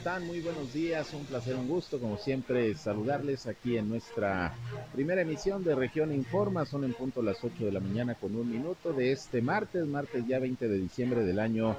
[0.00, 0.26] están?
[0.26, 4.54] Muy buenos días, un placer, un gusto, como siempre, saludarles aquí en nuestra
[4.94, 6.64] primera emisión de Región Informa.
[6.64, 10.26] Son en punto las 8 de la mañana con un minuto de este martes, martes
[10.26, 11.76] ya 20 de diciembre del año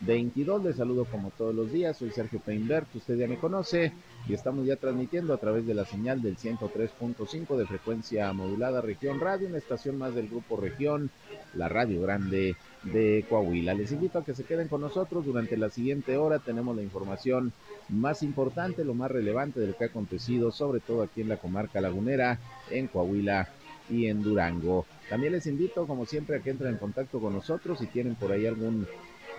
[0.00, 0.64] 2022.
[0.64, 3.92] Les saludo como todos los días, soy Sergio Peinbert, usted ya me conoce
[4.28, 9.20] y estamos ya transmitiendo a través de la señal del 103.5 de frecuencia modulada Región
[9.20, 11.10] Radio, una estación más del Grupo Región,
[11.54, 13.74] la Radio Grande de Coahuila.
[13.74, 16.38] Les invito a que se queden con nosotros durante la siguiente hora.
[16.38, 17.52] Tenemos la información
[17.88, 21.38] más importante, lo más relevante de lo que ha acontecido, sobre todo aquí en la
[21.38, 22.38] comarca lagunera,
[22.70, 23.48] en Coahuila
[23.90, 24.86] y en Durango.
[25.08, 28.30] También les invito, como siempre, a que entren en contacto con nosotros si tienen por
[28.30, 28.86] ahí algún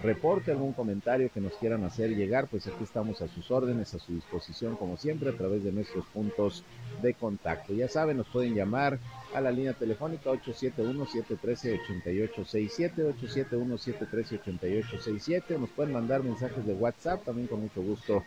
[0.03, 3.99] reporte, algún comentario que nos quieran hacer llegar, pues aquí estamos a sus órdenes, a
[3.99, 6.63] su disposición, como siempre, a través de nuestros puntos
[7.01, 7.73] de contacto.
[7.73, 8.99] Ya saben, nos pueden llamar
[9.33, 13.13] a la línea telefónica 871-713-8867,
[13.49, 18.23] 871-713-8867, nos pueden mandar mensajes de WhatsApp, también con mucho gusto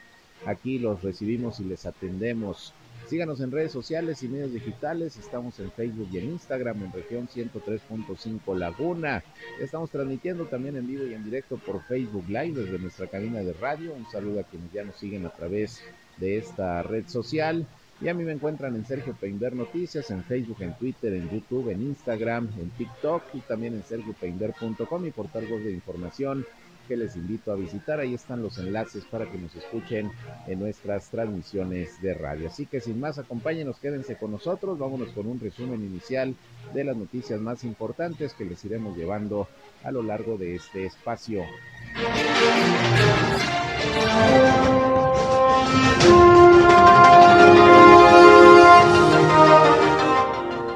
[0.47, 2.73] aquí los recibimos y les atendemos.
[3.13, 5.19] Síganos en redes sociales y medios digitales.
[5.19, 9.23] Estamos en Facebook y en Instagram en región 103.5 Laguna.
[9.61, 13.53] Estamos transmitiendo también en vivo y en directo por Facebook Live desde nuestra cabina de
[13.53, 13.93] radio.
[13.93, 15.83] Un saludo a quienes ya nos siguen a través
[16.17, 17.67] de esta red social.
[18.01, 21.69] Y a mí me encuentran en Sergio Peinber Noticias, en Facebook, en Twitter, en YouTube,
[21.69, 26.47] en Instagram, en TikTok y también en sergiopeinber.com, mi portal de información
[26.87, 28.01] que les invito a visitar.
[28.01, 30.11] Ahí están los enlaces para que nos escuchen
[30.47, 32.49] en nuestras transmisiones de radio.
[32.49, 34.79] Así que sin más, acompáñenos, quédense con nosotros.
[34.79, 36.35] Vámonos con un resumen inicial
[36.75, 39.49] de las noticias más importantes que les iremos llevando
[39.85, 41.45] a lo largo de este espacio.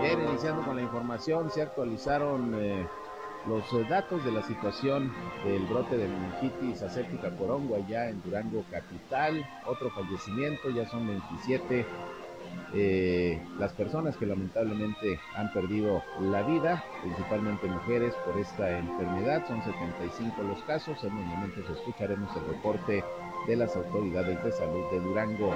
[0.00, 2.86] Bien, iniciando con la información, se actualizaron eh,
[3.46, 5.12] los eh, datos de la situación
[5.44, 11.86] del brote de meningitis aséptica corongo allá en Durango capital, otro fallecimiento, ya son 27
[12.74, 19.62] eh, las personas que lamentablemente han perdido la vida, principalmente mujeres por esta enfermedad, son
[19.62, 23.04] 75 los casos, en un momento escucharemos el reporte
[23.46, 25.52] de las autoridades de salud de Durango.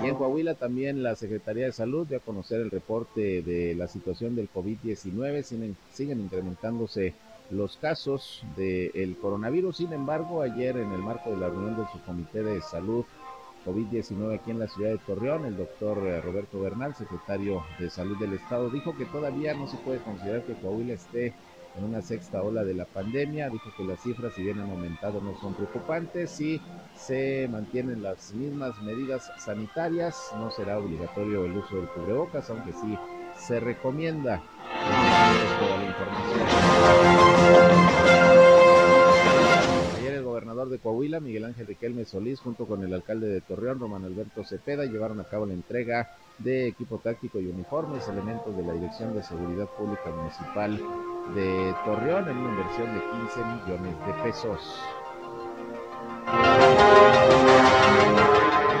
[0.00, 3.88] Y en Coahuila también la Secretaría de Salud dio a conocer el reporte de la
[3.88, 5.42] situación del COVID-19.
[5.42, 7.14] Siguen, siguen, incrementándose
[7.50, 9.76] los casos del coronavirus.
[9.76, 13.04] Sin embargo, ayer en el marco de la reunión de su Comité de Salud
[13.64, 18.18] COVID-19 aquí en la ciudad de Torreón, el doctor eh, Roberto Bernal, secretario de Salud
[18.18, 21.32] del Estado, dijo que todavía no se puede considerar que Coahuila esté
[21.76, 23.48] en una sexta ola de la pandemia.
[23.48, 26.60] Dijo que las cifras, si bien han aumentado, no son preocupantes y
[26.96, 30.32] se mantienen las mismas medidas sanitarias.
[30.36, 32.98] No será obligatorio el uso del cubrebocas, aunque sí
[33.36, 34.42] se recomienda.
[39.98, 43.80] Ayer el gobernador de Coahuila, Miguel Ángel Riquelme Solís, junto con el alcalde de Torreón,
[43.80, 48.64] Román Alberto Cepeda, llevaron a cabo la entrega de equipo táctico y uniformes, elementos de
[48.64, 50.80] la Dirección de Seguridad Pública Municipal
[51.34, 54.82] de Torreón en una inversión de 15 millones de pesos.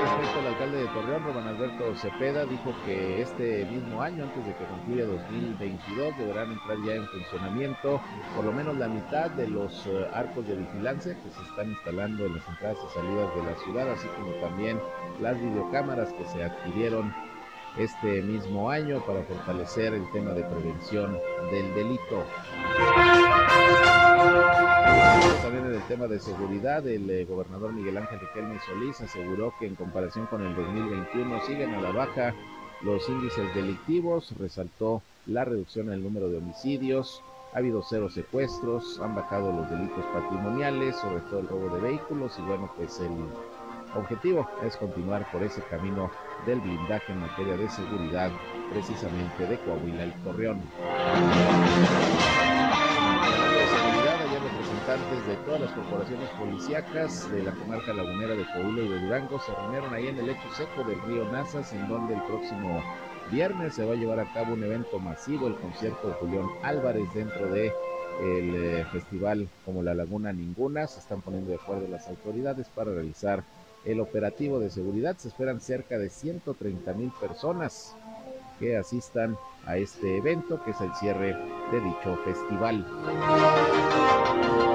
[0.02, 4.54] Respecto al alcalde de Torreón, Román Alberto Cepeda, dijo que este mismo año, antes de
[4.54, 8.00] que concluya 2022, deberán entrar ya en funcionamiento
[8.36, 12.26] por lo menos la mitad de los uh, arcos de vigilancia que se están instalando
[12.26, 14.78] en las entradas y salidas de la ciudad, así como también
[15.20, 17.14] las videocámaras que se adquirieron
[17.76, 21.18] este mismo año para fortalecer el tema de prevención
[21.50, 22.24] del delito.
[25.42, 29.66] También en el tema de seguridad, el eh, gobernador Miguel Ángel Riquelme Solís aseguró que
[29.66, 32.34] en comparación con el 2021 siguen a la baja
[32.82, 37.22] los índices delictivos, resaltó la reducción en el número de homicidios,
[37.54, 42.38] ha habido cero secuestros, han bajado los delitos patrimoniales, sobre todo el robo de vehículos
[42.38, 43.12] y bueno, pues el
[43.94, 46.10] objetivo es continuar por ese camino
[46.46, 48.30] del blindaje en materia de seguridad,
[48.72, 50.60] precisamente de Coahuila y Torreón.
[54.12, 59.00] Ayer representantes de todas las corporaciones policíacas de la comarca lagunera de Coahuila y de
[59.00, 62.82] Durango se reunieron ahí en el lecho seco del río Nazas, en donde el próximo
[63.30, 67.12] viernes se va a llevar a cabo un evento masivo, el concierto de Julián Álvarez
[67.14, 67.72] dentro de
[68.20, 70.86] el eh, festival como la Laguna Ninguna.
[70.86, 73.42] Se están poniendo de acuerdo las autoridades para realizar
[73.84, 75.16] el operativo de seguridad.
[75.18, 77.94] Se esperan cerca de 130 mil personas
[78.58, 79.36] que asistan
[79.66, 81.34] a este evento, que es el cierre
[81.72, 82.84] de dicho festival.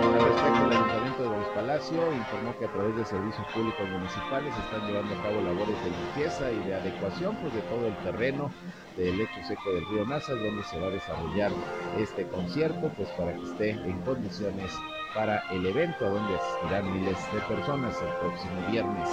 [0.01, 4.54] Con respecto al Ayuntamiento de Gómez Palacio, informó que a través de servicios públicos municipales
[4.57, 8.51] están llevando a cabo labores de limpieza y de adecuación pues, de todo el terreno
[8.98, 11.51] del lecho seco del río Nazas, donde se va a desarrollar
[11.98, 14.71] este concierto, pues para que esté en condiciones
[15.13, 19.09] para el evento a donde asistirán miles de personas el próximo viernes.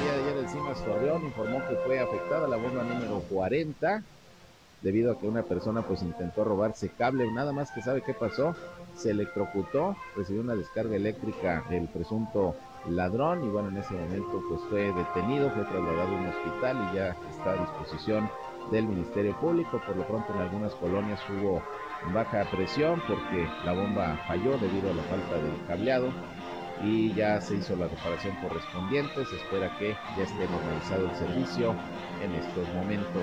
[0.00, 4.02] Día de ayer el CIMAS Torreón informó que fue afectada la bomba número 40
[4.82, 8.54] debido a que una persona pues intentó robarse cable, nada más que sabe qué pasó,
[8.96, 12.54] se electrocutó, recibió una descarga eléctrica el presunto
[12.88, 16.96] ladrón y bueno, en ese momento pues fue detenido, fue trasladado a un hospital y
[16.96, 18.30] ya está a disposición
[18.70, 19.80] del Ministerio Público.
[19.86, 21.62] Por lo pronto en algunas colonias hubo
[22.12, 26.12] baja presión porque la bomba falló debido a la falta de cableado
[26.82, 29.24] y ya se hizo la reparación correspondiente.
[29.24, 31.74] Se espera que ya esté normalizado el servicio
[32.22, 33.22] en estos momentos.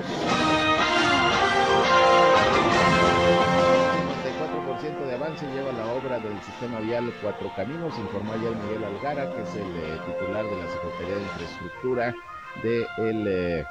[4.26, 9.32] 94% de avance lleva la obra del sistema vial Cuatro Caminos, informó ayer Miguel Algara,
[9.34, 12.16] que es el eh, titular de la Secretaría de Infraestructura
[12.64, 13.66] del eh,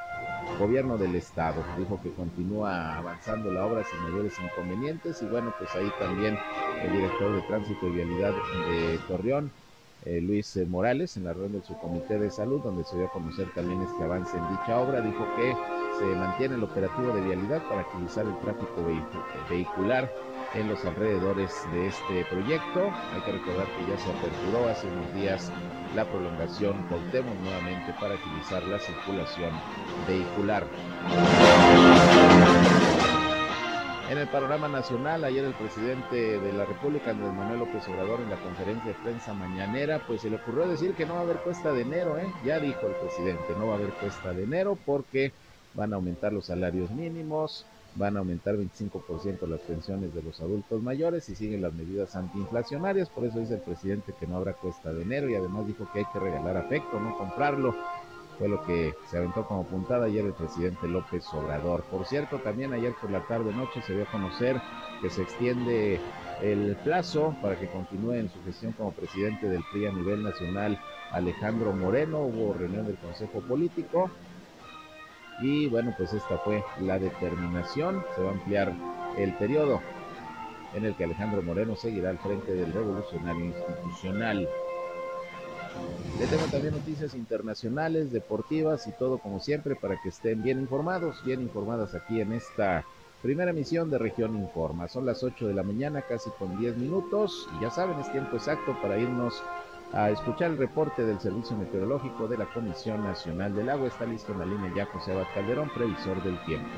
[0.59, 1.63] gobierno del estado.
[1.77, 6.37] Dijo que continúa avanzando la obra sin mayores inconvenientes y bueno, pues ahí también
[6.83, 8.33] el director de tránsito y vialidad
[8.69, 9.51] de Torreón,
[10.05, 13.51] eh, Luis Morales, en la reunión del subcomité de salud, donde se dio a conocer
[13.53, 15.55] también este avance en dicha obra, dijo que
[15.97, 18.85] se mantiene el operativo de vialidad para agilizar el tráfico
[19.49, 20.11] vehicular
[20.53, 22.91] en los alrededores de este proyecto.
[23.13, 25.51] Hay que recordar que ya se aperturó hace unos días
[25.95, 29.51] la prolongación Voltemos nuevamente para agilizar la circulación
[30.07, 30.65] vehicular.
[34.09, 38.29] En el panorama nacional, ayer el presidente de la República, Andrés Manuel López Obrador, en
[38.29, 41.37] la conferencia de prensa mañanera, pues se le ocurrió decir que no va a haber
[41.37, 42.31] cuesta de enero, ¿eh?
[42.45, 45.33] Ya dijo el presidente, no va a haber cuesta de enero porque
[45.73, 47.65] van a aumentar los salarios mínimos,
[47.95, 53.09] van a aumentar 25% las pensiones de los adultos mayores y siguen las medidas antiinflacionarias.
[53.09, 55.99] Por eso dice el presidente que no habrá cuesta de enero y además dijo que
[55.99, 57.73] hay que regalar afecto, no comprarlo.
[58.37, 61.83] Fue lo que se aventó como puntada ayer el presidente López Obrador.
[61.83, 64.61] Por cierto, también ayer por la tarde noche se dio a conocer
[65.01, 66.01] que se extiende
[66.41, 70.77] el plazo para que continúe en su gestión como presidente del PRI a nivel nacional
[71.11, 72.23] Alejandro Moreno.
[72.23, 74.11] Hubo reunión del Consejo Político
[75.39, 78.03] y bueno, pues esta fue la determinación.
[78.15, 78.73] Se va a ampliar
[79.17, 79.81] el periodo
[80.73, 84.47] en el que Alejandro Moreno seguirá al frente del revolucionario institucional.
[86.19, 91.23] Le tengo también noticias internacionales, deportivas y todo como siempre para que estén bien informados,
[91.25, 92.85] bien informadas aquí en esta
[93.21, 94.87] primera emisión de Región Informa.
[94.87, 98.37] Son las 8 de la mañana, casi con 10 minutos y ya saben, es tiempo
[98.37, 99.43] exacto para irnos
[99.93, 103.87] a escuchar el reporte del Servicio Meteorológico de la Comisión Nacional del Agua.
[103.87, 106.69] Está listo en la línea ya José Calderón, previsor del tiempo.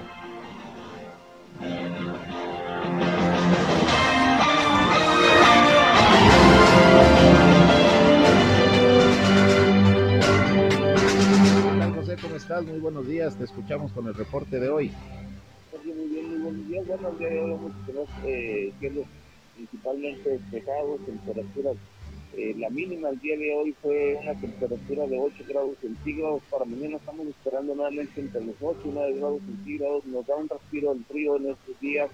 [11.71, 12.65] Hola José, ¿cómo estás?
[12.65, 14.91] Muy buenos días, te escuchamos con el reporte de hoy.
[15.85, 16.87] Muy bien, muy buenos días.
[16.87, 17.59] Bueno, el día de hoy
[18.25, 19.05] eh, cielos
[19.55, 21.75] principalmente despejados, temperaturas
[22.37, 26.43] eh, la mínima el día de hoy fue una temperatura de 8 grados centígrados.
[26.51, 30.05] Para mañana estamos esperando nuevamente entre los 8 y 9 grados centígrados.
[30.05, 32.11] Nos da un respiro el frío en estos días.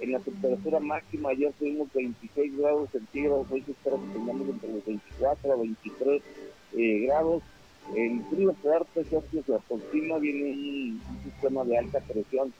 [0.00, 3.46] En la temperatura máxima ayer tuvimos 26 grados centígrados.
[3.50, 6.22] Hoy se espera que tengamos entre los 24 a 23
[6.76, 7.42] eh, grados.
[7.96, 10.18] El frío fuerte que se aproxima.
[10.18, 12.52] Viene un, sistema de alta presión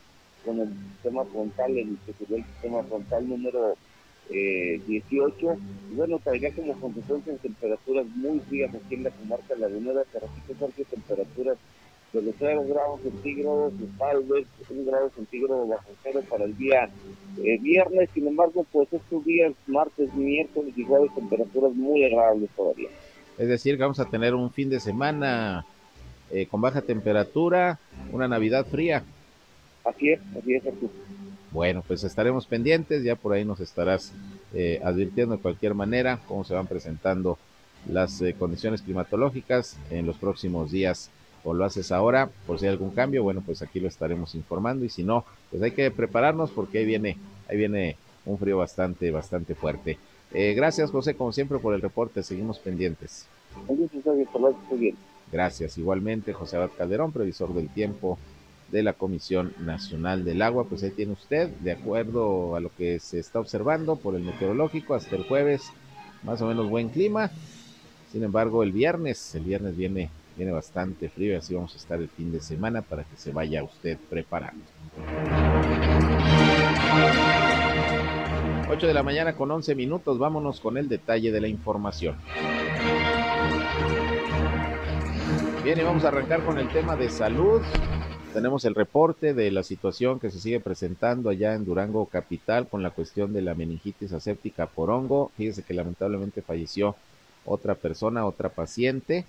[0.46, 3.76] con el sistema frontal, el que sería el sistema frontal número
[4.32, 5.56] 18.
[5.90, 9.66] Y bueno, traería como consecuencia en temperaturas muy frías aquí en la comarca de la
[9.66, 11.58] Avenida, que repito, temperaturas
[12.12, 16.90] de los 0 grados centígrados, tal vez un grado centígrado bajo cero para el día
[17.42, 18.10] eh, viernes.
[18.12, 22.88] Sin embargo, pues estos días, martes, miércoles y jueves, temperaturas muy agradables todavía.
[23.38, 25.64] Es decir, que vamos a tener un fin de semana
[26.30, 27.78] eh, con baja temperatura,
[28.12, 29.04] una Navidad fría.
[29.84, 30.90] Así es, así es, así.
[31.52, 34.12] Bueno, pues estaremos pendientes, ya por ahí nos estarás
[34.54, 37.38] eh, advirtiendo de cualquier manera cómo se van presentando
[37.86, 41.10] las eh, condiciones climatológicas en los próximos días
[41.44, 44.84] o lo haces ahora, por si hay algún cambio, bueno, pues aquí lo estaremos informando
[44.84, 47.18] y si no, pues hay que prepararnos porque ahí viene,
[47.48, 49.98] ahí viene un frío bastante, bastante fuerte.
[50.32, 53.26] Eh, gracias José, como siempre, por el reporte, seguimos pendientes.
[55.30, 58.18] Gracias, igualmente José Abad Calderón, previsor del tiempo
[58.72, 60.64] de la Comisión Nacional del Agua.
[60.64, 64.94] Pues ahí tiene usted, de acuerdo a lo que se está observando por el meteorológico,
[64.94, 65.62] hasta el jueves
[66.24, 67.30] más o menos buen clima.
[68.10, 72.08] Sin embargo, el viernes, el viernes viene, viene bastante frío así vamos a estar el
[72.08, 74.64] fin de semana para que se vaya usted preparando.
[78.68, 82.16] 8 de la mañana con 11 minutos, vámonos con el detalle de la información.
[85.62, 87.60] Bien, y vamos a arrancar con el tema de salud
[88.32, 92.82] tenemos el reporte de la situación que se sigue presentando allá en Durango Capital con
[92.82, 95.30] la cuestión de la meningitis aséptica por hongo.
[95.36, 96.96] Fíjese que lamentablemente falleció
[97.44, 99.26] otra persona, otra paciente.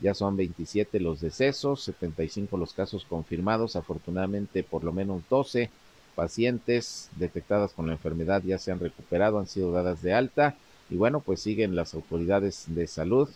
[0.00, 3.76] Ya son 27 los decesos, 75 los casos confirmados.
[3.76, 5.70] Afortunadamente, por lo menos 12
[6.14, 10.54] pacientes detectadas con la enfermedad ya se han recuperado, han sido dadas de alta.
[10.90, 13.28] Y bueno, pues siguen las autoridades de salud,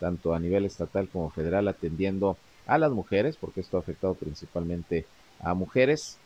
[0.00, 5.06] tanto a nivel estatal como federal, atendiendo a las mujeres, porque esto ha afectado principalmente
[5.40, 6.18] a mujeres.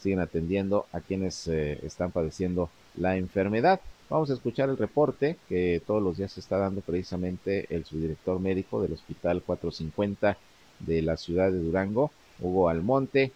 [0.00, 3.80] Siguen atendiendo a quienes eh, están padeciendo la enfermedad.
[4.10, 8.38] Vamos a escuchar el reporte que todos los días se está dando precisamente el subdirector
[8.38, 10.36] médico del Hospital 450
[10.80, 12.10] de la ciudad de Durango,
[12.40, 13.32] Hugo Almonte,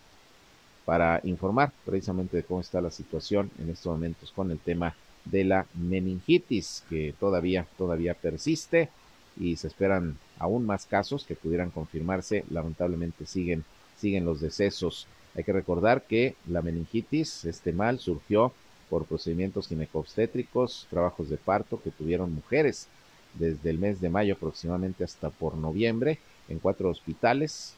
[0.84, 5.44] para informar precisamente de cómo está la situación en estos momentos con el tema de
[5.44, 8.90] la meningitis, que todavía, todavía persiste
[9.38, 12.44] y se esperan aún más casos que pudieran confirmarse.
[12.50, 13.64] Lamentablemente siguen,
[13.96, 15.06] siguen los decesos.
[15.34, 18.52] Hay que recordar que la meningitis, este mal, surgió
[18.90, 22.88] por procedimientos ginecobstétricos, trabajos de parto que tuvieron mujeres
[23.34, 26.18] desde el mes de mayo aproximadamente hasta por noviembre
[26.48, 27.74] en cuatro hospitales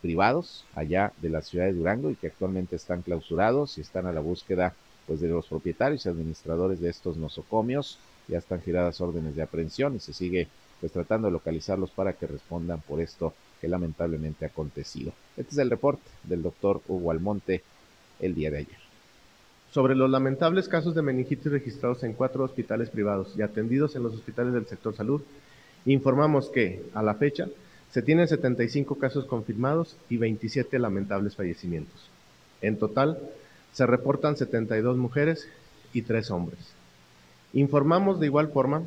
[0.00, 4.12] privados allá de la ciudad de Durango y que actualmente están clausurados y están a
[4.12, 4.74] la búsqueda
[5.06, 7.98] pues de los propietarios y administradores de estos nosocomios.
[8.28, 10.48] Ya están giradas órdenes de aprehensión y se sigue
[10.82, 15.14] pues tratando de localizarlos para que respondan por esto que lamentablemente ha acontecido.
[15.38, 17.62] Este es el reporte del doctor Hugo Almonte
[18.20, 18.82] el día de ayer
[19.72, 24.12] sobre los lamentables casos de meningitis registrados en cuatro hospitales privados y atendidos en los
[24.12, 25.22] hospitales del sector salud,
[25.86, 27.48] informamos que, a la fecha,
[27.90, 32.10] se tienen 75 casos confirmados y 27 lamentables fallecimientos.
[32.60, 33.18] En total,
[33.72, 35.48] se reportan 72 mujeres
[35.94, 36.60] y 3 hombres.
[37.54, 38.82] Informamos de igual forma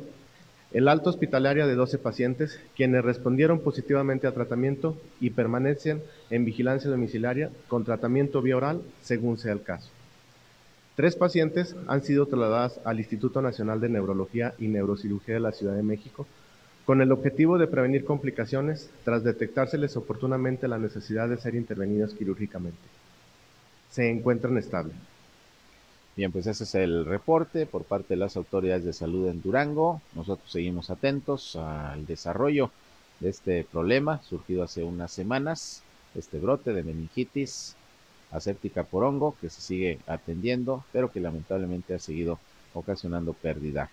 [0.72, 6.90] el alto hospitalaria de 12 pacientes, quienes respondieron positivamente a tratamiento y permanecen en vigilancia
[6.90, 9.90] domiciliaria con tratamiento vía oral según sea el caso.
[10.96, 15.74] Tres pacientes han sido trasladadas al Instituto Nacional de Neurología y Neurocirugía de la Ciudad
[15.74, 16.26] de México
[16.86, 22.78] con el objetivo de prevenir complicaciones tras detectárseles oportunamente la necesidad de ser intervenidas quirúrgicamente.
[23.90, 24.94] Se encuentran estables.
[26.16, 30.00] Bien, pues ese es el reporte por parte de las autoridades de salud en Durango.
[30.14, 32.70] Nosotros seguimos atentos al desarrollo
[33.20, 35.82] de este problema surgido hace unas semanas,
[36.14, 37.76] este brote de meningitis
[38.32, 42.38] aséptica por hongo que se sigue atendiendo, pero que lamentablemente ha seguido
[42.74, 43.90] ocasionando pérdida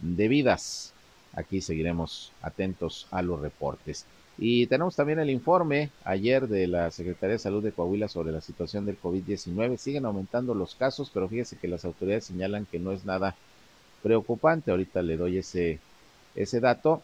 [0.00, 0.93] de vidas.
[1.36, 4.06] Aquí seguiremos atentos a los reportes.
[4.36, 8.40] Y tenemos también el informe ayer de la Secretaría de Salud de Coahuila sobre la
[8.40, 9.76] situación del COVID-19.
[9.76, 13.36] Siguen aumentando los casos, pero fíjese que las autoridades señalan que no es nada
[14.02, 14.70] preocupante.
[14.70, 15.78] Ahorita le doy ese,
[16.34, 17.02] ese dato.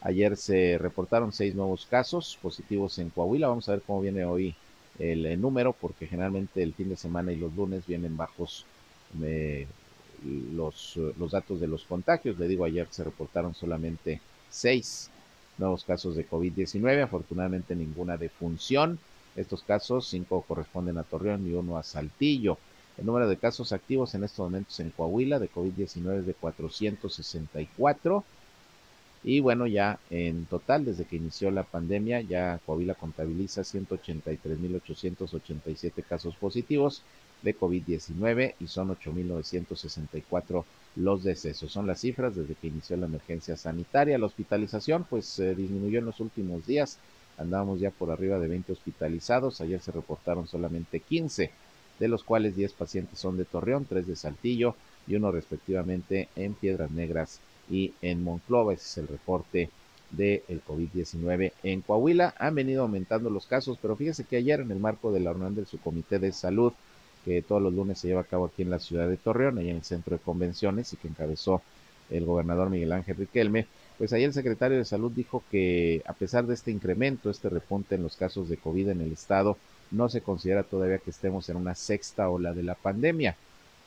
[0.00, 3.48] Ayer se reportaron seis nuevos casos positivos en Coahuila.
[3.48, 4.54] Vamos a ver cómo viene hoy
[4.98, 8.64] el, número, porque generalmente el fin de semana y los lunes vienen bajos
[9.22, 9.66] eh,
[10.24, 12.38] los, los datos de los contagios.
[12.38, 15.10] Le digo, ayer se reportaron solamente seis
[15.58, 18.98] nuevos casos de COVID-19, afortunadamente ninguna defunción.
[19.36, 22.58] Estos casos, cinco corresponden a Torreón y uno a Saltillo.
[22.98, 28.24] El número de casos activos en estos momentos en Coahuila de COVID-19 es de 464
[29.22, 36.34] y bueno, ya en total, desde que inició la pandemia, ya Coahuila contabiliza 183.887 casos
[36.36, 37.02] positivos
[37.42, 40.64] de COVID-19 y son 8.964
[40.96, 41.72] los decesos.
[41.72, 44.18] Son las cifras desde que inició la emergencia sanitaria.
[44.18, 46.98] La hospitalización pues disminuyó en los últimos días.
[47.38, 49.60] Andábamos ya por arriba de 20 hospitalizados.
[49.60, 51.50] Ayer se reportaron solamente 15,
[51.98, 54.74] de los cuales 10 pacientes son de Torreón, 3 de Saltillo
[55.06, 58.74] y uno respectivamente en Piedras Negras y en Monclova.
[58.74, 59.70] Ese es el reporte
[60.10, 62.34] del el COVID-19 en Coahuila.
[62.38, 65.54] Han venido aumentando los casos, pero fíjese que ayer en el marco de la reunión
[65.54, 66.72] del subcomité de salud,
[67.24, 69.70] que todos los lunes se lleva a cabo aquí en la ciudad de Torreón, ahí
[69.70, 71.62] en el centro de convenciones y que encabezó
[72.10, 73.66] el gobernador Miguel Ángel Riquelme,
[73.98, 77.96] pues ayer el secretario de salud dijo que a pesar de este incremento, este repunte
[77.96, 79.58] en los casos de COVID en el estado,
[79.90, 83.36] no se considera todavía que estemos en una sexta ola de la pandemia.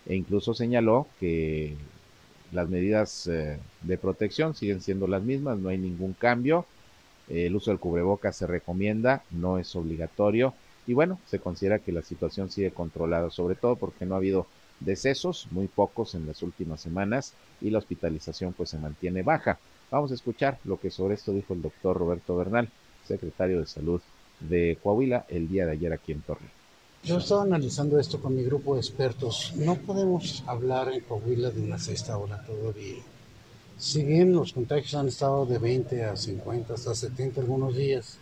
[0.06, 1.76] E incluso señaló que
[2.52, 6.66] las medidas eh, de protección siguen siendo las mismas, no hay ningún cambio.
[7.30, 10.54] el uso del cubrebocas se recomienda, no es obligatorio.
[10.86, 14.48] Y bueno, se considera que la situación sigue controlada, sobre todo porque no ha habido
[14.80, 19.60] decesos, muy pocos en las últimas semanas, y la hospitalización pues se mantiene baja.
[19.92, 22.70] Vamos a escuchar lo que sobre esto dijo el doctor Roberto Bernal,
[23.08, 24.02] secretario de Salud
[24.40, 26.64] de Coahuila, el día de ayer aquí en Torre.
[27.04, 29.54] Yo estaba analizando esto con mi grupo de expertos.
[29.58, 33.04] No podemos hablar en Coahuila de una sexta ola todavía.
[33.78, 38.18] Si bien los contagios han estado de 20 a 50 hasta 70 algunos días,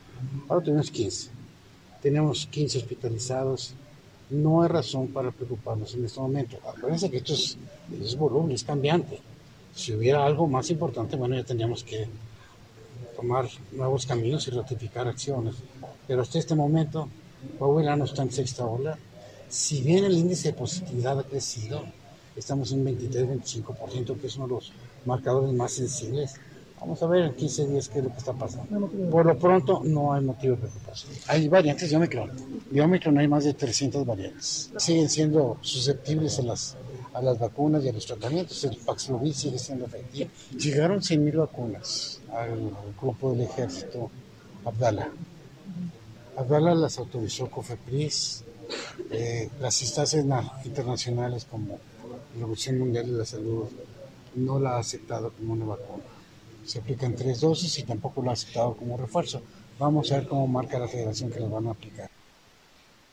[0.49, 1.40] ahora tenemos 15.
[2.01, 3.73] Tenemos 15 hospitalizados.
[4.29, 6.57] No hay razón para preocuparnos en este momento.
[6.67, 7.57] Acuérdense que esto es,
[8.01, 9.19] es volumen, es cambiante.
[9.75, 12.07] Si hubiera algo más importante, bueno, ya tendríamos que
[13.15, 15.55] tomar nuevos caminos y ratificar acciones.
[16.07, 17.09] Pero hasta este momento,
[17.59, 18.97] Coahuila no está en sexta ola.
[19.49, 21.83] Si bien el índice de positividad ha crecido,
[22.35, 24.71] estamos en 23-25%, que es uno de los
[25.05, 26.35] marcadores más sensibles.
[26.81, 28.89] Vamos a ver en 15 días qué es lo que está pasando.
[29.11, 31.13] Por lo pronto, no hay motivo de preocupación.
[31.27, 32.31] Hay variantes de Omicron.
[32.71, 34.71] De Omicron hay más de 300 variantes.
[34.77, 36.75] Siguen siendo susceptibles a las,
[37.13, 38.63] a las vacunas y a los tratamientos.
[38.63, 40.31] El Paxlovid sigue siendo efectivo.
[40.57, 44.09] Llegaron 100.000 vacunas al grupo del ejército
[44.65, 45.11] Abdala.
[46.35, 48.43] Abdala las autorizó COFEPRIS,
[49.11, 50.25] eh, las instancias
[50.65, 51.77] internacionales como
[52.37, 53.65] la Organización Mundial de la Salud
[54.33, 56.03] no la ha aceptado como una vacuna.
[56.65, 59.41] Se aplican tres dosis y tampoco la ha aceptado como refuerzo.
[59.79, 62.09] Vamos a ver cómo marca la federación que las van a aplicar.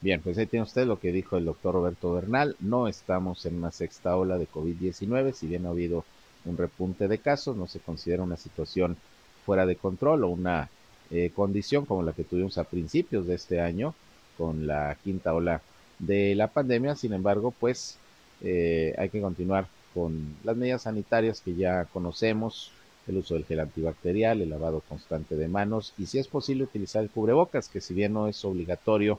[0.01, 2.57] Bien, pues ahí tiene usted lo que dijo el doctor Roberto Bernal.
[2.61, 6.05] No estamos en una sexta ola de COVID-19, si bien ha habido
[6.45, 8.97] un repunte de casos, no se considera una situación
[9.45, 10.71] fuera de control o una
[11.11, 13.95] eh, condición como la que tuvimos a principios de este año
[14.37, 15.63] con la quinta ola
[15.99, 16.95] de la pandemia.
[16.95, 17.97] Sin embargo, pues
[18.43, 22.71] eh, hay que continuar con las medidas sanitarias que ya conocemos,
[23.09, 27.03] el uso del gel antibacterial, el lavado constante de manos y si es posible utilizar
[27.03, 29.19] el cubrebocas, que si bien no es obligatorio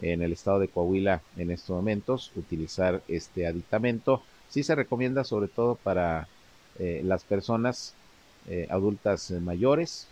[0.00, 5.48] en el estado de Coahuila en estos momentos utilizar este aditamento, sí se recomienda sobre
[5.48, 6.28] todo para
[6.78, 7.94] eh, las personas
[8.48, 10.08] eh, adultas mayores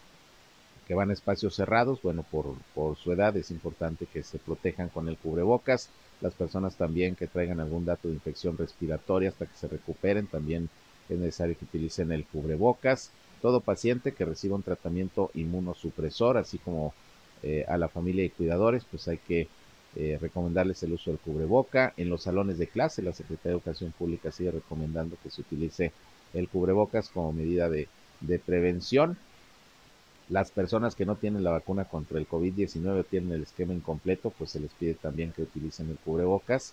[0.86, 4.88] que van a espacios cerrados, bueno, por, por su edad es importante que se protejan
[4.88, 5.88] con el cubrebocas,
[6.20, 10.68] las personas también que traigan algún dato de infección respiratoria hasta que se recuperen, también
[11.10, 13.10] es necesario que utilicen el cubrebocas.
[13.42, 16.94] Todo paciente que reciba un tratamiento inmunosupresor, así como
[17.42, 19.48] eh, a la familia y cuidadores, pues hay que
[19.96, 21.92] eh, recomendarles el uso del cubreboca.
[21.96, 25.92] En los salones de clase, la Secretaría de Educación Pública sigue recomendando que se utilice
[26.32, 27.88] el cubrebocas como medida de,
[28.20, 29.16] de prevención.
[30.28, 34.30] Las personas que no tienen la vacuna contra el COVID-19 o tienen el esquema incompleto,
[34.30, 36.72] pues se les pide también que utilicen el cubrebocas.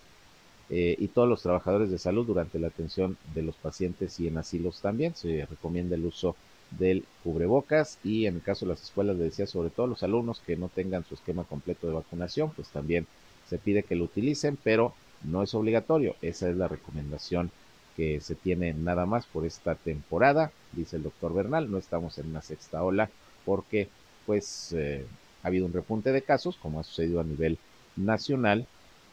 [0.70, 4.38] Eh, y todos los trabajadores de salud durante la atención de los pacientes y en
[4.38, 5.16] asilos también.
[5.16, 6.36] Se recomienda el uso
[6.72, 10.42] del cubrebocas y en el caso de las escuelas le decía sobre todo los alumnos
[10.46, 13.08] que no tengan su esquema completo de vacunación pues también
[13.50, 16.16] se pide que lo utilicen pero no es obligatorio.
[16.22, 17.52] Esa es la recomendación
[17.96, 21.72] que se tiene nada más por esta temporada dice el doctor Bernal.
[21.72, 23.10] No estamos en una sexta ola
[23.46, 23.90] porque
[24.26, 25.06] pues eh,
[25.44, 27.58] ha habido un repunte de casos, como ha sucedido a nivel
[27.96, 28.68] nacional,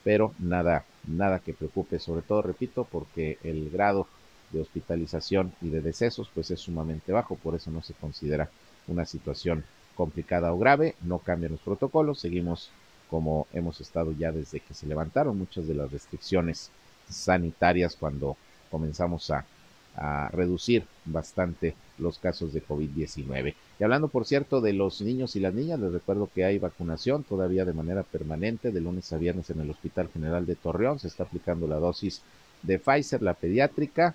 [0.04, 4.06] pero nada, nada que preocupe, sobre todo, repito, porque el grado
[4.52, 8.48] de hospitalización y de decesos pues es sumamente bajo, por eso no se considera
[8.86, 9.64] una situación
[9.96, 12.70] complicada o grave, no cambian los protocolos, seguimos
[13.10, 16.70] como hemos estado ya desde que se levantaron muchas de las restricciones
[17.08, 18.36] sanitarias cuando
[18.70, 19.44] comenzamos a
[19.96, 23.54] a reducir bastante los casos de COVID-19.
[23.78, 27.24] Y hablando, por cierto, de los niños y las niñas, les recuerdo que hay vacunación
[27.24, 31.00] todavía de manera permanente de lunes a viernes en el Hospital General de Torreón.
[31.00, 32.22] Se está aplicando la dosis
[32.62, 34.14] de Pfizer, la pediátrica,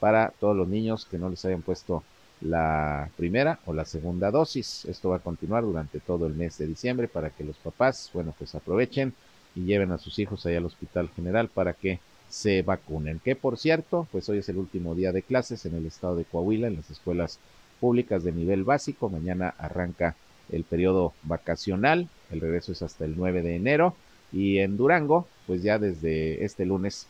[0.00, 2.02] para todos los niños que no les hayan puesto
[2.40, 4.84] la primera o la segunda dosis.
[4.86, 8.34] Esto va a continuar durante todo el mes de diciembre para que los papás, bueno,
[8.36, 9.14] pues aprovechen
[9.54, 13.20] y lleven a sus hijos allá al Hospital General para que se vacunen.
[13.24, 16.24] Que por cierto, pues hoy es el último día de clases en el estado de
[16.24, 17.38] Coahuila, en las escuelas
[17.80, 19.08] públicas de nivel básico.
[19.08, 20.16] Mañana arranca
[20.50, 23.94] el periodo vacacional, el regreso es hasta el 9 de enero.
[24.32, 27.06] Y en Durango, pues ya desde este lunes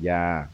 [0.00, 0.50] ya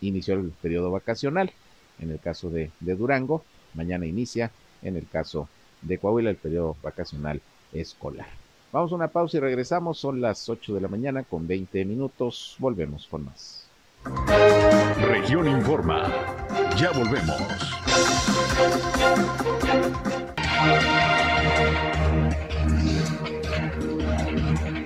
[0.00, 1.52] inició el periodo vacacional.
[1.98, 4.50] En el caso de, de Durango, mañana inicia.
[4.82, 5.48] En el caso
[5.82, 7.40] de Coahuila, el periodo vacacional
[7.72, 8.28] escolar.
[8.72, 9.98] Vamos a una pausa y regresamos.
[9.98, 12.56] Son las 8 de la mañana con 20 minutos.
[12.58, 13.66] Volvemos con más.
[15.02, 16.08] Región Informa.
[16.76, 17.79] Ya volvemos.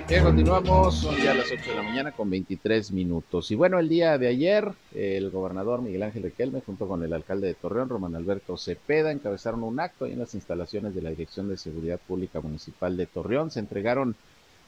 [0.07, 3.51] Bien, continuamos, son ya las 8 de la mañana con 23 minutos.
[3.51, 7.47] Y bueno, el día de ayer, el gobernador Miguel Ángel Riquelme, junto con el alcalde
[7.47, 11.57] de Torreón, Román Alberto Cepeda, encabezaron un acto en las instalaciones de la Dirección de
[11.57, 13.51] Seguridad Pública Municipal de Torreón.
[13.51, 14.15] Se entregaron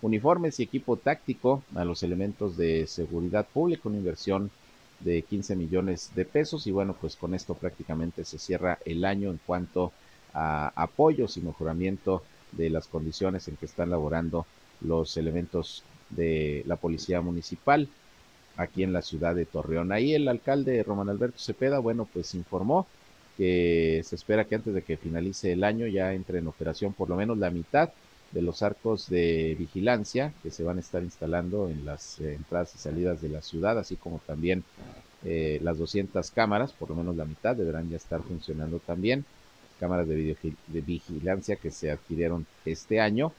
[0.01, 4.51] uniformes y equipo táctico a los elementos de seguridad pública, una inversión
[4.99, 6.67] de 15 millones de pesos.
[6.67, 9.91] Y bueno, pues con esto prácticamente se cierra el año en cuanto
[10.33, 14.45] a apoyos y mejoramiento de las condiciones en que están laborando
[14.81, 17.87] los elementos de la policía municipal
[18.55, 19.91] aquí en la ciudad de Torreón.
[19.91, 22.87] Ahí el alcalde Román Alberto Cepeda, bueno, pues informó
[23.37, 27.07] que se espera que antes de que finalice el año ya entre en operación por
[27.07, 27.91] lo menos la mitad
[28.31, 32.75] de los arcos de vigilancia que se van a estar instalando en las eh, entradas
[32.75, 34.63] y salidas de la ciudad, así como también
[35.23, 39.25] eh, las 200 cámaras, por lo menos la mitad deberán ya estar funcionando también,
[39.79, 40.35] cámaras de,
[40.67, 43.31] de vigilancia que se adquirieron este año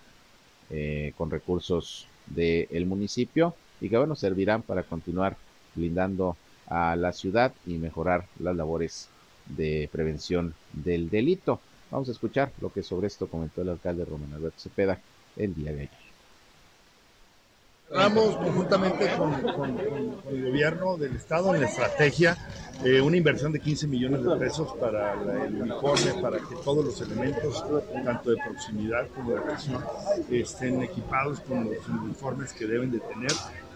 [0.71, 5.37] eh, con recursos del municipio y que bueno servirán para continuar
[5.75, 9.09] blindando a la ciudad y mejorar las labores
[9.47, 11.61] de prevención del delito.
[11.91, 15.05] Vamos a escuchar lo que sobre esto comentó el alcalde Román Alberto Cepeda
[15.37, 16.08] el día de ayer.
[17.89, 19.33] Cerramos conjuntamente con,
[20.31, 22.37] el gobierno del estado en la estrategia
[22.85, 27.01] eh, una inversión de 15 millones de pesos para el uniforme, para que todos los
[27.01, 27.65] elementos,
[28.05, 29.83] tanto de proximidad como de acción,
[30.31, 33.33] estén equipados con los uniformes que deben de tener,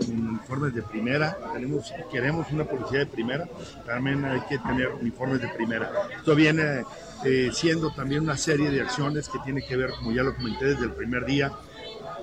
[0.07, 1.37] uniformes de primera.
[1.53, 3.49] Tenemos, queremos una policía de primera,
[3.85, 5.91] también hay que tener uniformes de primera.
[6.17, 6.85] Esto viene
[7.25, 10.67] eh, siendo también una serie de acciones que tiene que ver, como ya lo comenté
[10.67, 11.51] desde el primer día,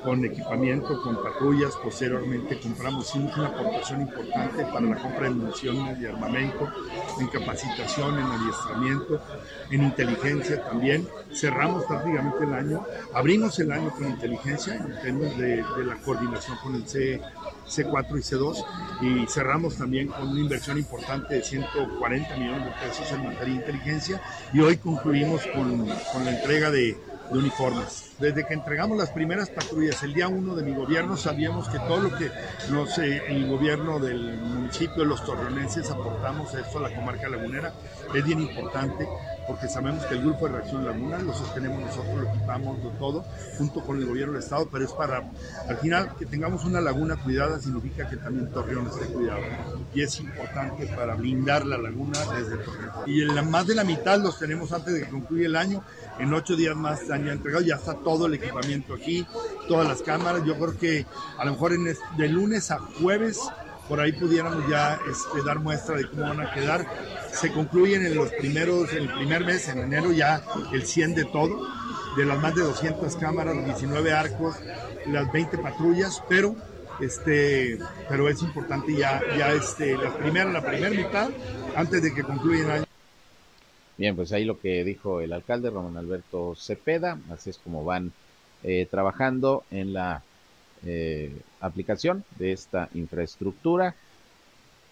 [0.03, 1.75] con equipamiento, con patrullas.
[1.83, 6.67] Posteriormente compramos una aportación importante para la compra de municiones y armamento,
[7.19, 9.21] en capacitación, en adiestramiento,
[9.71, 11.07] en inteligencia también.
[11.33, 16.75] Cerramos prácticamente el año, abrimos el año con inteligencia en términos de, la coordinación con
[16.75, 17.21] el C,
[17.67, 18.65] C4 y C2
[19.01, 23.59] y cerramos también con una inversión importante de 140 millones de pesos en materia de
[23.59, 24.21] inteligencia
[24.53, 26.97] y hoy concluimos con, con la entrega de
[27.32, 28.12] de uniformes.
[28.20, 32.02] Desde que entregamos las primeras patrullas el día uno de mi gobierno, sabíamos que todo
[32.02, 32.32] lo que
[32.72, 37.74] nos, eh, el gobierno del municipio, los torreonenses, aportamos a esto a la comarca lagunera
[38.13, 39.08] es bien importante
[39.48, 43.26] porque sabemos que el grupo de reacción laguna lo sostenemos nosotros, lo equipamos, todo,
[43.58, 45.24] junto con el gobierno del estado, pero es para,
[45.68, 49.42] al final, que tengamos una laguna cuidada significa que también Torreón esté cuidado.
[49.96, 52.92] Y es importante para blindar la laguna desde Torreón.
[53.08, 55.84] Y más de la mitad los tenemos antes de que concluya el año,
[56.19, 59.25] en ocho días más están ya entregados, ya está todo el equipamiento aquí,
[59.67, 61.05] todas las cámaras, yo creo que
[61.38, 61.73] a lo mejor
[62.17, 63.39] de lunes a jueves
[63.89, 66.86] por ahí pudiéramos ya este, dar muestra de cómo van a quedar.
[67.34, 71.67] Se concluyen en los primeros, el primer mes, en enero, ya el 100 de todo,
[72.15, 74.55] de las más de 200 cámaras, 19 arcos,
[75.08, 76.55] las 20 patrullas, pero
[76.99, 81.29] este, pero es importante ya, ya este, la primera, la primera mitad,
[81.75, 82.88] antes de que concluya el año.
[83.99, 88.13] Bien, pues ahí lo que dijo el alcalde Román Alberto Cepeda, así es como van
[88.63, 90.23] eh, trabajando en la
[90.85, 93.95] eh, aplicación de esta infraestructura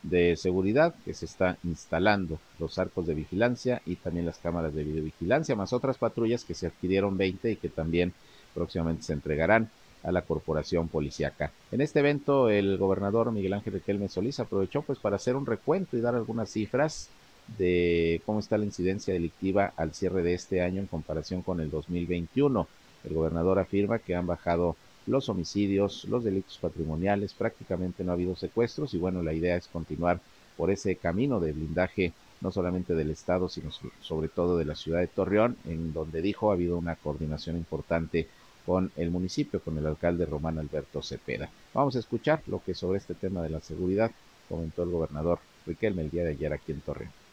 [0.04, 4.84] de seguridad que se está instalando, los arcos de vigilancia y también las cámaras de
[4.84, 8.12] videovigilancia, más otras patrullas que se adquirieron 20 y que también
[8.54, 9.70] próximamente se entregarán
[10.04, 11.54] a la corporación policiaca.
[11.72, 15.96] En este evento, el gobernador Miguel Ángel Riquelme Solís aprovechó pues para hacer un recuento
[15.96, 17.10] y dar algunas cifras
[17.58, 21.70] de cómo está la incidencia delictiva al cierre de este año en comparación con el
[21.70, 22.68] 2021.
[23.06, 28.36] El gobernador afirma que han bajado los homicidios, los delitos patrimoniales, prácticamente no ha habido
[28.36, 30.20] secuestros y bueno, la idea es continuar
[30.58, 35.00] por ese camino de blindaje no solamente del Estado, sino sobre todo de la ciudad
[35.00, 38.28] de Torreón, en donde dijo ha habido una coordinación importante
[38.66, 41.50] con el municipio, con el alcalde Román Alberto Cepeda.
[41.74, 44.12] Vamos a escuchar lo que sobre este tema de la seguridad
[44.50, 47.27] comentó el gobernador Riquelme el día de ayer aquí en Torreón.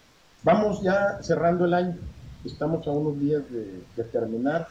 [0.45, 1.97] Vamos ya cerrando el año,
[2.45, 4.69] estamos a unos días de, terminar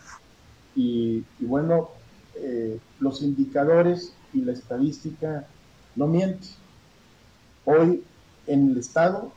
[0.75, 1.89] y, bueno,
[2.35, 5.47] eh, los indicadores y la estadística
[5.95, 6.47] no mienten.
[7.65, 8.03] Hoy
[8.45, 9.31] en el estado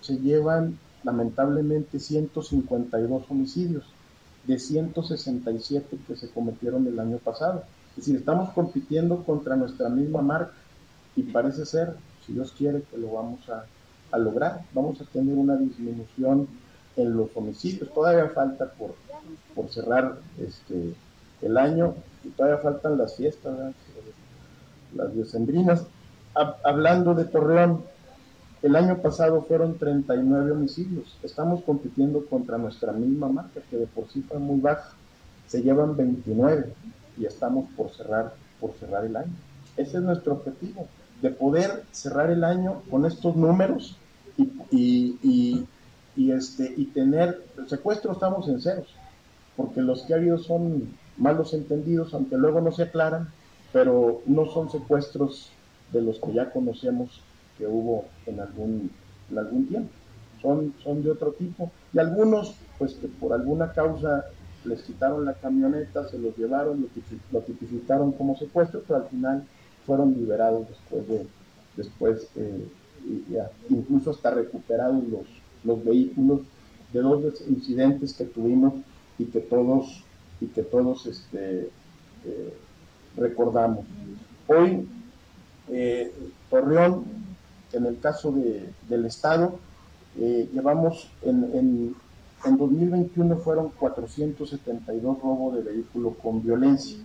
[0.00, 3.84] se llevan lamentablemente 152 homicidios
[4.44, 7.62] de 167 que se cometieron el año pasado.
[7.90, 10.54] Es decir, estamos compitiendo contra nuestra misma marca
[11.14, 11.94] y parece ser,
[12.26, 13.66] si Dios quiere, que lo vamos a,
[14.18, 14.62] lograr.
[14.72, 16.48] Vamos a tener una disminución
[16.96, 17.92] en los homicidios.
[17.92, 18.94] Todavía falta por,
[19.54, 20.94] por cerrar este,
[21.42, 23.74] el año y todavía faltan las fiestas,
[24.94, 25.84] las decembrinas.
[26.34, 27.82] Hablando de Torreón,
[28.62, 31.18] el año pasado fueron 39 homicidios.
[31.22, 34.90] Estamos compitiendo contra nuestra misma marca, que de por sí fue muy baja.
[35.46, 36.72] Se llevan 29
[37.18, 39.32] y estamos por cerrar, por cerrar el año.
[39.76, 40.88] Ese es nuestro objetivo,
[41.22, 43.96] de poder cerrar el año con estos números
[44.36, 45.66] y,
[46.16, 48.88] y, este, y tener, secuestro estamos en ceros,
[49.56, 53.28] porque los que ha habido son malos entendidos, aunque luego no se aclaran,
[53.72, 55.50] pero no son secuestros
[55.92, 57.20] de los que ya conocemos
[57.58, 58.90] que hubo en algún,
[59.30, 59.90] en algún tiempo.
[60.42, 61.70] Son, son de otro tipo.
[61.92, 64.26] Y algunos, pues que por alguna causa
[64.64, 66.88] les quitaron la camioneta, se los llevaron,
[67.32, 69.44] lo, tipificaron como secuestro, pero al final
[69.86, 71.26] fueron liberados después de,
[71.76, 72.66] después, eh,
[73.70, 75.26] incluso hasta recuperados los,
[75.64, 76.40] los vehículos
[76.92, 78.74] de dos incidentes que tuvimos
[79.18, 80.02] y que todos
[80.40, 81.70] y que todos este,
[83.16, 83.84] recordamos.
[84.46, 84.86] Hoy,
[86.50, 87.04] Torreón,
[87.72, 89.58] en el caso del Estado,
[90.16, 91.94] llevamos en,
[92.44, 96.98] en 2021 fueron 472 robos de vehículo con violencia.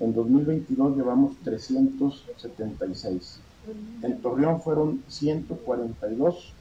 [0.00, 3.40] En 2022 llevamos 376.
[4.02, 6.52] En Torreón fueron 142.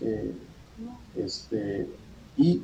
[0.00, 0.32] Eh,
[1.16, 1.88] este,
[2.36, 2.62] y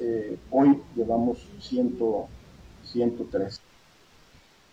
[0.00, 1.98] eh, hoy llevamos 100,
[2.84, 3.60] 103.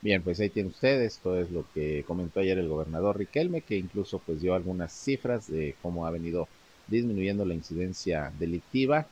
[0.02, 3.78] Bien, pues ahí tienen ustedes, esto es lo que comentó ayer el gobernador Riquelme, que
[3.78, 6.48] incluso pues dio algunas cifras de cómo ha venido
[6.88, 9.08] disminuyendo la incidencia delictiva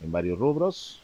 [0.00, 1.00] en varios rubros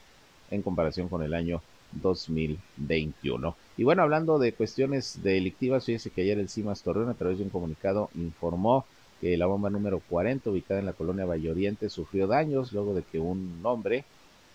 [0.50, 1.61] en comparación con el año
[1.92, 3.57] 2021.
[3.76, 7.44] Y bueno, hablando de cuestiones delictivas, fíjense que ayer el CIMAS Torreón a través de
[7.44, 8.84] un comunicado informó
[9.20, 13.02] que la bomba número 40 ubicada en la colonia Valle Oriente sufrió daños luego de
[13.02, 14.04] que un hombre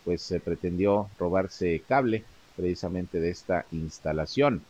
[0.06, 2.24] pues se pretendió robarse cable
[2.56, 4.62] precisamente de esta instalación.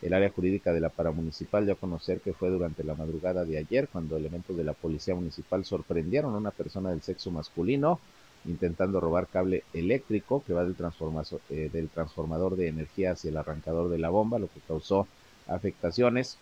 [0.00, 3.58] El área jurídica de la paramunicipal dio a conocer que fue durante la madrugada de
[3.58, 8.00] ayer cuando elementos de la policía municipal sorprendieron a una persona del sexo masculino
[8.44, 13.36] intentando robar cable eléctrico que va del transformador, eh, del transformador de energía hacia el
[13.36, 15.06] arrancador de la bomba, lo que causó
[15.46, 16.38] afectaciones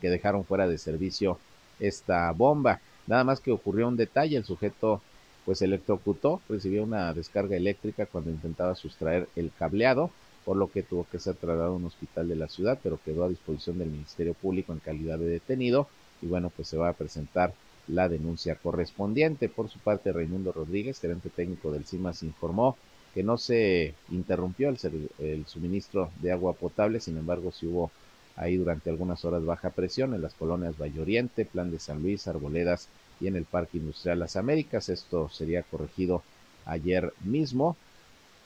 [0.00, 1.38] que dejaron fuera de servicio
[1.80, 2.80] esta bomba.
[3.06, 5.00] Nada más que ocurrió un detalle, el sujeto
[5.44, 10.10] pues electrocutó, recibió una descarga eléctrica cuando intentaba sustraer el cableado,
[10.44, 13.24] por lo que tuvo que ser trasladado a un hospital de la ciudad, pero quedó
[13.24, 15.88] a disposición del Ministerio Público en calidad de detenido
[16.20, 17.52] y bueno, pues se va a presentar
[17.88, 19.48] la denuncia correspondiente.
[19.48, 22.76] Por su parte, Raimundo Rodríguez, gerente técnico del CIMAS, informó
[23.14, 27.90] que no se interrumpió el, suministro de agua potable, sin embargo, sí hubo
[28.36, 32.28] ahí durante algunas horas baja presión en las colonias Valle Oriente, Plan de San Luis,
[32.28, 32.88] Arboledas
[33.20, 34.88] y en el Parque Industrial Las Américas.
[34.88, 36.22] Esto sería corregido
[36.66, 37.76] ayer mismo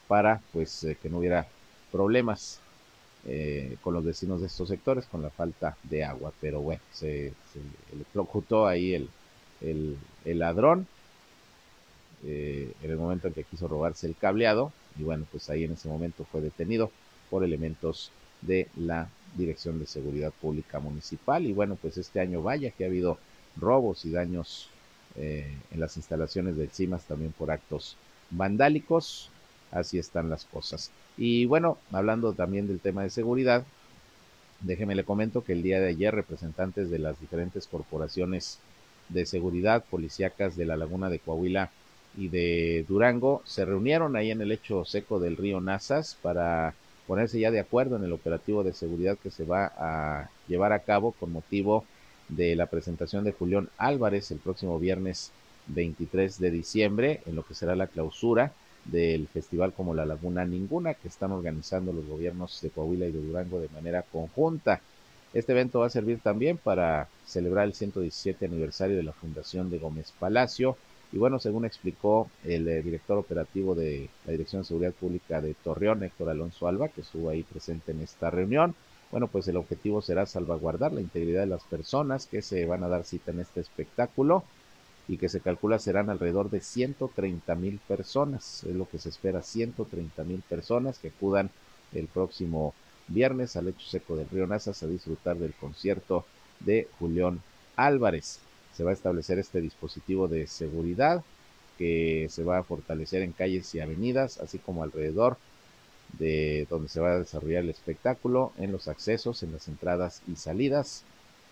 [0.09, 1.47] para pues eh, que no hubiera
[1.91, 2.61] problemas
[3.27, 6.33] eh, con los vecinos de estos sectores con la falta de agua.
[6.41, 7.61] Pero bueno, se, se
[7.95, 9.11] electrocutó ahí el,
[9.63, 10.87] el, ladrón
[12.25, 15.73] eh, en el momento en que quiso robarse el cableado y bueno, pues ahí en
[15.73, 16.91] ese momento fue detenido
[17.31, 18.11] por elementos
[18.43, 22.89] de la Dirección de Seguridad Pública Municipal y bueno, pues este año vaya que ha
[22.89, 23.19] habido
[23.57, 24.69] robos y daños
[25.17, 27.97] eh, en las instalaciones del CIMAS también por actos
[28.31, 29.31] vandálicos,
[29.71, 30.91] así están las cosas.
[31.17, 33.65] Y bueno, hablando también del tema de seguridad,
[34.61, 38.59] déjeme le comento que el día de ayer representantes de las diferentes corporaciones
[39.13, 41.71] de seguridad policíacas de la laguna de Coahuila
[42.17, 46.75] y de Durango se reunieron ahí en el lecho seco del río Nazas para
[47.07, 50.81] ponerse ya de acuerdo en el operativo de seguridad que se va a llevar a
[50.81, 51.85] cabo con motivo
[52.29, 55.33] de la presentación de Julián Álvarez el próximo viernes
[55.69, 58.53] 23 de diciembre en lo que será la clausura
[58.85, 63.23] del festival como la Laguna Ninguna que están organizando los gobiernos de Coahuila y de
[63.23, 64.81] Durango de manera conjunta.
[65.35, 69.79] Este evento va a servir también para celebrar el 117 aniversario de la fundación de
[69.79, 70.77] Gómez Palacio.
[71.11, 75.55] Y bueno, según explicó el eh, director operativo de la Dirección de Seguridad Pública de
[75.55, 78.75] Torreón, Héctor Alonso Alba, que estuvo ahí presente en esta reunión,
[79.11, 82.89] bueno, pues el objetivo será salvaguardar la integridad de las personas que se van a
[82.89, 84.43] dar cita en este espectáculo
[85.07, 89.43] y que se calcula serán alrededor de 130 mil personas, es lo que se espera,
[89.43, 91.51] 130 mil personas que acudan
[91.93, 92.73] el próximo
[93.13, 96.25] viernes al hecho seco del río Nazas a disfrutar del concierto
[96.61, 97.41] de Julián
[97.77, 98.41] Álvarez.
[98.75, 101.23] Se va a establecer este dispositivo de seguridad
[101.79, 105.37] que se va a fortalecer en calles y avenidas, así como alrededor
[106.19, 110.37] de donde se va a desarrollar el espectáculo, en los accesos, en las entradas y
[110.37, 111.05] salidas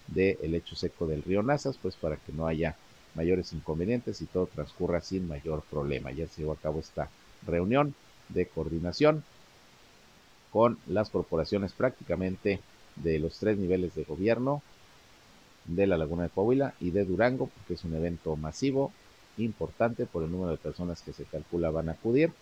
[0.09, 2.77] del hecho seco del río Nazas, pues para que no haya
[3.15, 6.11] mayores inconvenientes y todo transcurra sin mayor problema.
[6.13, 7.09] Ya se llevó a cabo esta
[7.47, 7.95] reunión
[8.29, 9.25] de coordinación
[10.53, 12.61] con las corporaciones prácticamente
[12.97, 14.63] de los tres niveles de gobierno
[15.65, 18.93] de la Laguna de Coahuila y de Durango, porque es un evento masivo,
[19.39, 22.33] importante por el número de personas que se calcula van a acudir.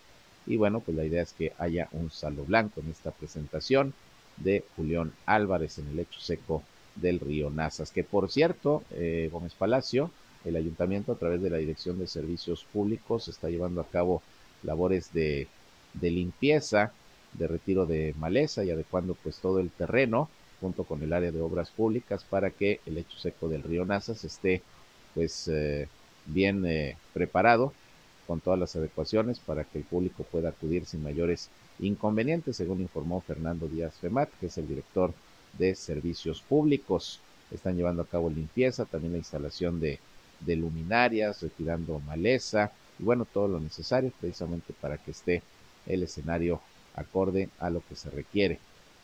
[0.47, 3.93] Y bueno, pues la idea es que haya un saldo blanco en esta presentación
[4.37, 6.63] de Julián Álvarez en el hecho seco
[6.95, 10.11] del río Nazas, que por cierto, eh, Gómez Palacio,
[10.45, 14.21] el ayuntamiento a través de la Dirección de Servicios Públicos está llevando a cabo
[14.63, 15.47] labores de
[16.01, 16.93] limpieza
[17.33, 21.41] de retiro de maleza y adecuando pues todo el terreno junto con el área de
[21.41, 24.61] obras públicas para que el hecho seco del río Nazas esté
[25.13, 25.87] pues eh,
[26.25, 27.73] bien eh, preparado
[28.27, 33.21] con todas las adecuaciones para que el público pueda acudir sin mayores inconvenientes, según informó
[33.21, 35.13] Fernando Díaz Femat, que es el director
[35.57, 37.21] de servicios públicos.
[37.51, 39.99] Están llevando a cabo limpieza, también la instalación de,
[40.41, 45.41] de luminarias, retirando maleza y bueno, todo lo necesario precisamente para que esté
[45.87, 46.61] el escenario
[46.99, 48.59] acorde a lo que se requiere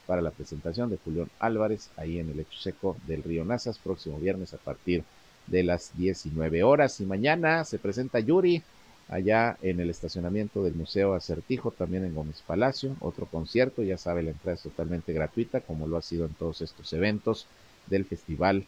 [0.06, 4.20] para la presentación de Julián Álvarez ahí en el hecho seco del río Nazas próximo
[4.20, 5.04] viernes a partir
[5.48, 7.00] de las 19 horas.
[7.00, 8.62] Y mañana se presenta Yuri
[9.10, 14.24] allá en el estacionamiento del Museo Acertijo, también en Gómez Palacio, otro concierto, ya sabe,
[14.24, 17.46] la entrada es totalmente gratuita, como lo ha sido en todos estos eventos
[17.88, 18.66] del festival,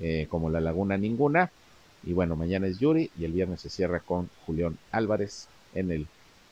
[0.00, 1.50] eh, como La Laguna Ninguna.
[2.02, 6.06] Y bueno, mañana es Yuri y el viernes se cierra con Julián Álvarez en el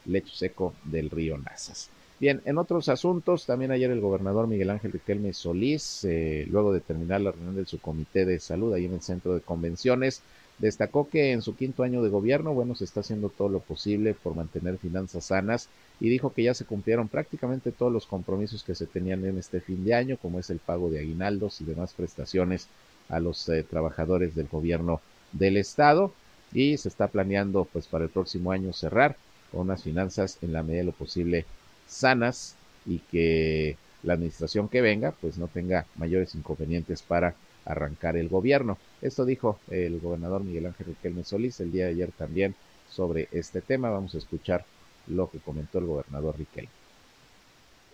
[0.08, 1.90] lecho seco del río Nazas.
[2.20, 6.80] Bien, en otros asuntos, también ayer el gobernador Miguel Ángel Riquelme Solís, eh, luego de
[6.80, 10.22] terminar la reunión del subcomité de salud ahí en el centro de convenciones,
[10.58, 14.14] destacó que en su quinto año de gobierno, bueno, se está haciendo todo lo posible
[14.14, 15.68] por mantener finanzas sanas
[16.00, 19.60] y dijo que ya se cumplieron prácticamente todos los compromisos que se tenían en este
[19.60, 22.66] fin de año, como es el pago de aguinaldos y demás prestaciones
[23.08, 25.00] a los eh, trabajadores del gobierno
[25.32, 26.12] del estado
[26.52, 29.16] y se está planeando pues para el próximo año cerrar
[29.50, 31.44] con unas finanzas en la medida de lo posible
[31.86, 32.54] sanas
[32.86, 37.34] y que la administración que venga pues no tenga mayores inconvenientes para
[37.64, 38.78] arrancar el gobierno.
[39.02, 42.54] Esto dijo el gobernador Miguel Ángel Riquelme Solís el día de ayer también
[42.90, 43.90] sobre este tema.
[43.90, 44.64] Vamos a escuchar
[45.06, 46.70] lo que comentó el gobernador Riquelme.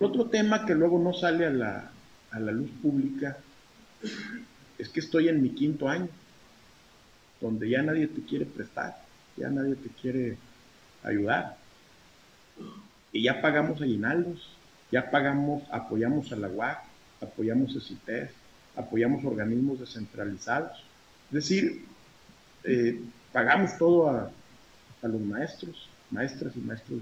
[0.00, 1.90] Otro tema que luego no sale a la,
[2.30, 3.38] a la luz pública
[4.78, 6.08] es que estoy en mi quinto año,
[7.40, 8.96] donde ya nadie te quiere prestar,
[9.36, 10.36] ya nadie te quiere
[11.04, 11.56] ayudar
[13.14, 14.50] y ya pagamos aguinaldos,
[14.90, 16.78] ya pagamos, apoyamos a la UAC,
[17.22, 18.30] apoyamos a CITES,
[18.74, 20.82] apoyamos organismos descentralizados.
[21.28, 21.84] Es decir,
[22.64, 23.00] eh,
[23.32, 24.30] pagamos todo a,
[25.02, 27.00] los maestros, maestras y maestros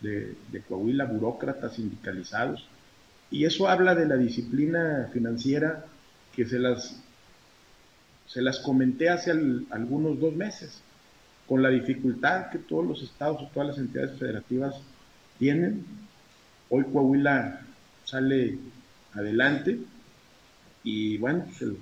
[0.00, 2.68] de, de, Coahuila, burócratas sindicalizados.
[3.30, 5.86] Y eso habla de la disciplina financiera
[6.34, 7.00] que se las,
[8.26, 10.82] se las comenté hace algunos dos meses,
[11.50, 14.76] con la dificultad que todos los estados o todas las entidades federativas
[15.36, 15.84] tienen.
[16.68, 17.62] Hoy Coahuila
[18.04, 18.56] sale
[19.14, 19.80] adelante
[20.84, 21.74] y bueno, pues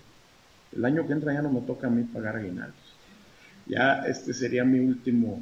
[0.72, 2.81] el, año que entra ya no me toca a mí pagar aguinaldos.
[3.66, 5.38] Ya este sería mi último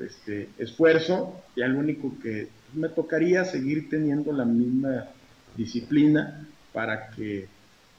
[0.00, 5.04] este, esfuerzo, ya lo único que me tocaría seguir teniendo la misma
[5.56, 7.46] disciplina para que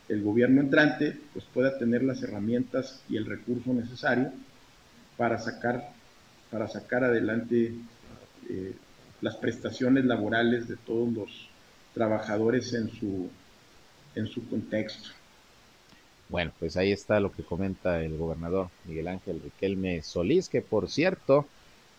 [0.10, 4.34] el gobierno entrante pues pueda tener las herramientas y el recurso necesario
[5.20, 5.92] para sacar
[6.50, 7.74] para sacar adelante
[8.50, 8.74] eh,
[9.22, 11.50] las prestaciones laborales de todos los
[11.94, 13.30] trabajadores en su,
[14.16, 15.10] en su contexto.
[16.30, 20.90] Bueno, pues ahí está lo que comenta el gobernador Miguel Ángel Riquelme Solís, que por
[20.90, 21.46] cierto,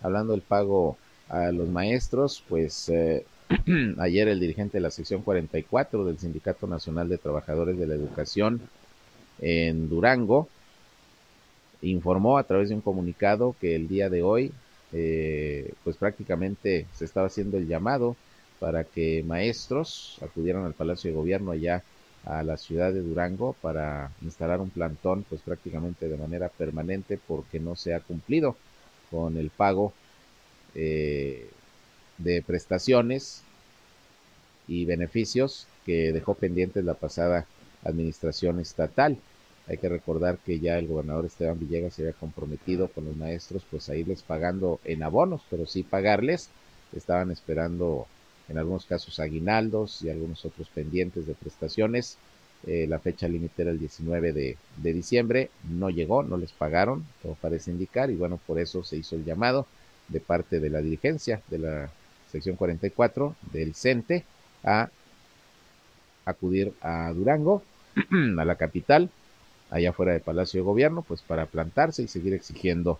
[0.00, 0.96] hablando del pago
[1.28, 3.26] a los maestros, pues eh,
[3.98, 8.60] ayer el dirigente de la sección 44 del Sindicato Nacional de Trabajadores de la Educación
[9.40, 10.48] en Durango
[11.82, 14.52] informó a través de un comunicado que el día de hoy
[14.92, 18.16] eh, pues prácticamente se estaba haciendo el llamado
[18.58, 21.82] para que maestros acudieran al Palacio de Gobierno allá
[22.24, 27.60] a la ciudad de Durango para instalar un plantón pues prácticamente de manera permanente porque
[27.60, 28.56] no se ha cumplido
[29.10, 29.92] con el pago
[30.74, 31.48] eh,
[32.18, 33.42] de prestaciones
[34.68, 37.46] y beneficios que dejó pendientes la pasada
[37.84, 39.16] administración estatal.
[39.70, 43.62] Hay que recordar que ya el gobernador Esteban Villegas se había comprometido con los maestros
[43.70, 46.48] pues a irles pagando en abonos, pero sí pagarles.
[46.92, 48.08] Estaban esperando
[48.48, 52.18] en algunos casos aguinaldos y algunos otros pendientes de prestaciones.
[52.66, 57.06] Eh, la fecha límite era el 19 de, de, diciembre, no llegó, no les pagaron,
[57.22, 59.66] todo parece indicar, y bueno, por eso se hizo el llamado
[60.08, 61.90] de parte de la dirigencia de la
[62.30, 64.24] sección 44 del CENTE
[64.64, 64.90] a
[66.26, 67.62] acudir a Durango,
[68.38, 69.08] a la capital,
[69.70, 72.98] allá fuera del Palacio de Gobierno, pues para plantarse y seguir exigiendo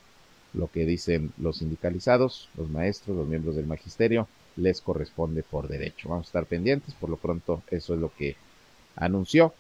[0.52, 6.08] lo que dicen los sindicalizados, los maestros, los miembros del magisterio, les corresponde por derecho.
[6.08, 8.36] Vamos a estar pendientes, por lo pronto eso es lo que
[8.96, 9.54] anunció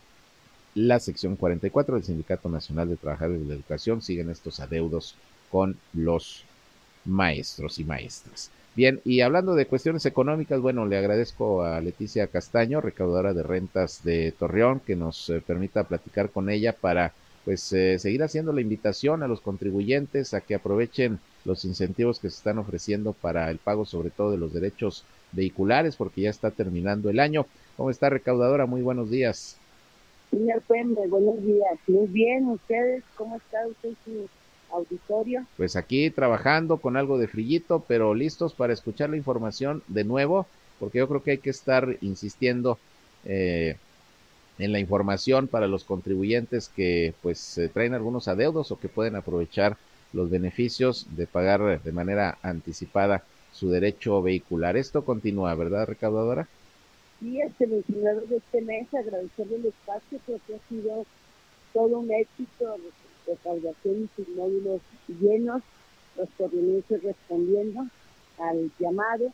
[0.74, 4.02] la sección 44 del Sindicato Nacional de Trabajadores de la Educación.
[4.02, 5.16] Siguen estos adeudos
[5.50, 6.44] con los
[7.04, 8.50] maestros y maestras.
[8.74, 14.04] Bien, y hablando de cuestiones económicas, bueno, le agradezco a Leticia Castaño, recaudadora de rentas
[14.04, 17.12] de Torreón, que nos eh, permita platicar con ella para
[17.44, 22.30] pues eh, seguir haciendo la invitación a los contribuyentes a que aprovechen los incentivos que
[22.30, 26.50] se están ofreciendo para el pago sobre todo de los derechos vehiculares porque ya está
[26.50, 27.46] terminando el año.
[27.76, 28.66] ¿Cómo está recaudadora?
[28.66, 29.56] Muy buenos días.
[30.30, 30.62] Señor
[31.08, 31.78] buenos días.
[31.88, 33.90] Muy bien, ¿ustedes cómo está usted?
[34.72, 35.46] Auditorio.
[35.56, 40.46] Pues aquí trabajando con algo de frillito, pero listos para escuchar la información de nuevo,
[40.78, 42.78] porque yo creo que hay que estar insistiendo
[43.24, 43.76] eh,
[44.58, 49.76] en la información para los contribuyentes que pues traen algunos adeudos o que pueden aprovechar
[50.12, 54.76] los beneficios de pagar de manera anticipada su derecho vehicular.
[54.76, 56.48] Esto continúa, ¿verdad, recaudadora?
[57.22, 61.04] el 29 de este mes agradecerle el espacio, creo que ha sido
[61.72, 62.76] todo un éxito,
[63.30, 64.80] recaudación y sus módulos
[65.20, 65.62] llenos,
[66.16, 67.86] los corrientes respondiendo
[68.38, 69.32] al llamado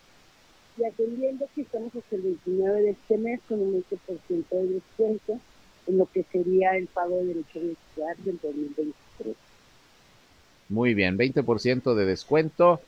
[0.79, 5.41] y atendiendo que estamos hasta el 29 de este mes con un 20% de descuento
[5.87, 9.37] en lo que sería el pago de derecho de estudiar del 2023.
[10.69, 12.81] Muy bien, 20% de descuento.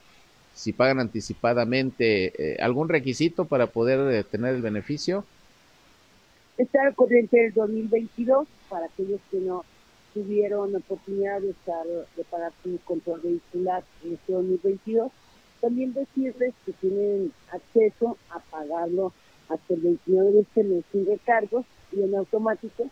[0.54, 5.24] Si pagan anticipadamente, eh, ¿algún requisito para poder eh, tener el beneficio?
[6.56, 9.64] Estar al corriente del 2022 para aquellos que no
[10.18, 15.12] tuvieron oportunidad de, estar, de pagar su control vehicular en este 2022.
[15.60, 19.12] También decirles que tienen acceso a pagarlo
[19.48, 22.90] hasta el 29 de este mes sin recargos y en automático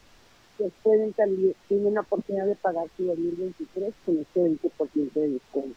[0.56, 5.76] pues pueden también, tienen la oportunidad de pagar su 2023 con este 20% de descuento.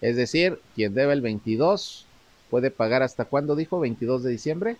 [0.00, 2.06] Es decir, quien debe el 22
[2.48, 4.76] puede pagar hasta cuándo dijo, 22 de diciembre.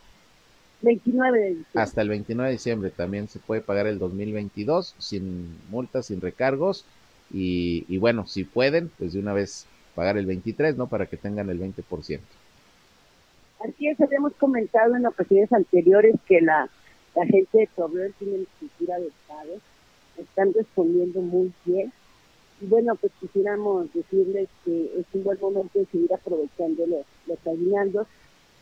[0.85, 1.83] 29 de diciembre.
[1.83, 6.85] Hasta el 29 de diciembre también se puede pagar el 2022 sin multas, sin recargos.
[7.33, 10.87] Y, y bueno, si pueden, pues de una vez pagar el 23, ¿no?
[10.89, 12.21] Para que tengan el 20%.
[13.61, 16.69] Así es, habíamos comentado en ocasiones anteriores que la,
[17.15, 19.59] la gente de Torreón tiene estructura de Estado,
[20.19, 21.93] están respondiendo muy bien.
[22.61, 27.47] Y bueno, pues quisiéramos decirles que es un buen momento de seguir aprovechando los, los
[27.47, 28.07] aguinaldos,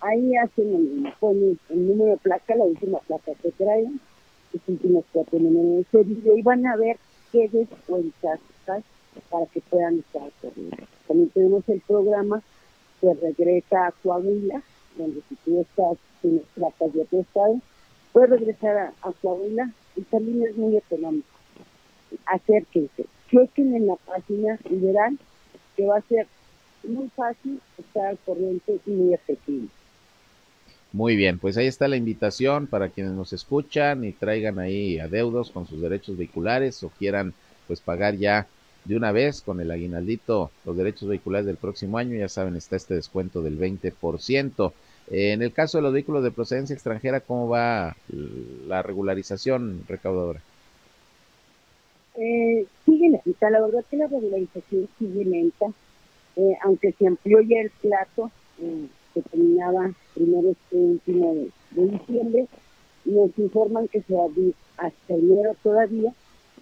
[0.00, 4.00] Ahí hacen lo mismo, ponen el número de placa, la última placa que traen,
[4.52, 6.96] los últimos cuatro números de serie, y van a ver
[7.30, 8.40] qué descuentas
[9.28, 10.30] para que puedan estar.
[11.06, 12.42] También tenemos el programa
[13.00, 14.62] que regresa a Coahuila,
[14.96, 17.60] donde si tú estás en placas de otro estado,
[18.12, 21.28] puedes regresar a, a Coahuila y también es muy económico.
[22.26, 25.18] Acérquense, chequen en la página y verán
[25.76, 26.26] que va a ser
[26.82, 29.68] muy fácil estar al corriente y muy efectivo.
[30.92, 35.50] Muy bien, pues ahí está la invitación para quienes nos escuchan y traigan ahí adeudos
[35.50, 37.34] con sus derechos vehiculares o quieran
[37.66, 38.46] pues pagar ya
[38.88, 42.76] de una vez con el aguinaldito los derechos vehiculares del próximo año, ya saben, está
[42.76, 44.72] este descuento del 20%.
[45.10, 47.96] Eh, en el caso de los vehículos de procedencia extranjera, ¿cómo va
[48.66, 50.40] la regularización recaudadora?
[52.16, 55.66] Eh, sigue lenta, la verdad que la regularización sigue lenta,
[56.34, 61.34] eh, aunque se amplió ya el plazo, eh, que terminaba primero este último
[61.70, 62.46] de, diciembre.
[63.04, 66.12] Nos informan que se va a abrir hasta enero todavía,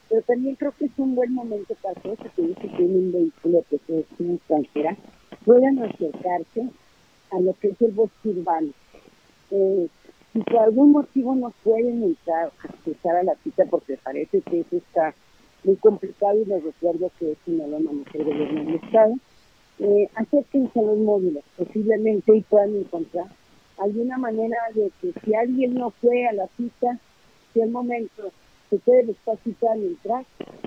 [0.09, 3.65] pero también creo que es un buen momento para todos aquellos que tienen un vehículo
[3.69, 4.97] que es extranjera,
[5.45, 6.69] puedan acercarse
[7.31, 8.73] a lo que es el bosque urbano.
[9.51, 9.89] Eh,
[10.33, 15.15] si por algún motivo no pueden entrar, a la cita porque parece que eso está
[15.65, 19.15] muy complicado y les recuerdo que eso no lo maneja el gobierno del Estado,
[19.79, 20.23] eh, a
[20.81, 23.27] los módulos posiblemente y puedan encontrar
[23.79, 26.99] alguna manera de que si alguien no fue a la cita,
[27.53, 28.33] si el momento
[28.71, 30.25] se puede despacitar entrar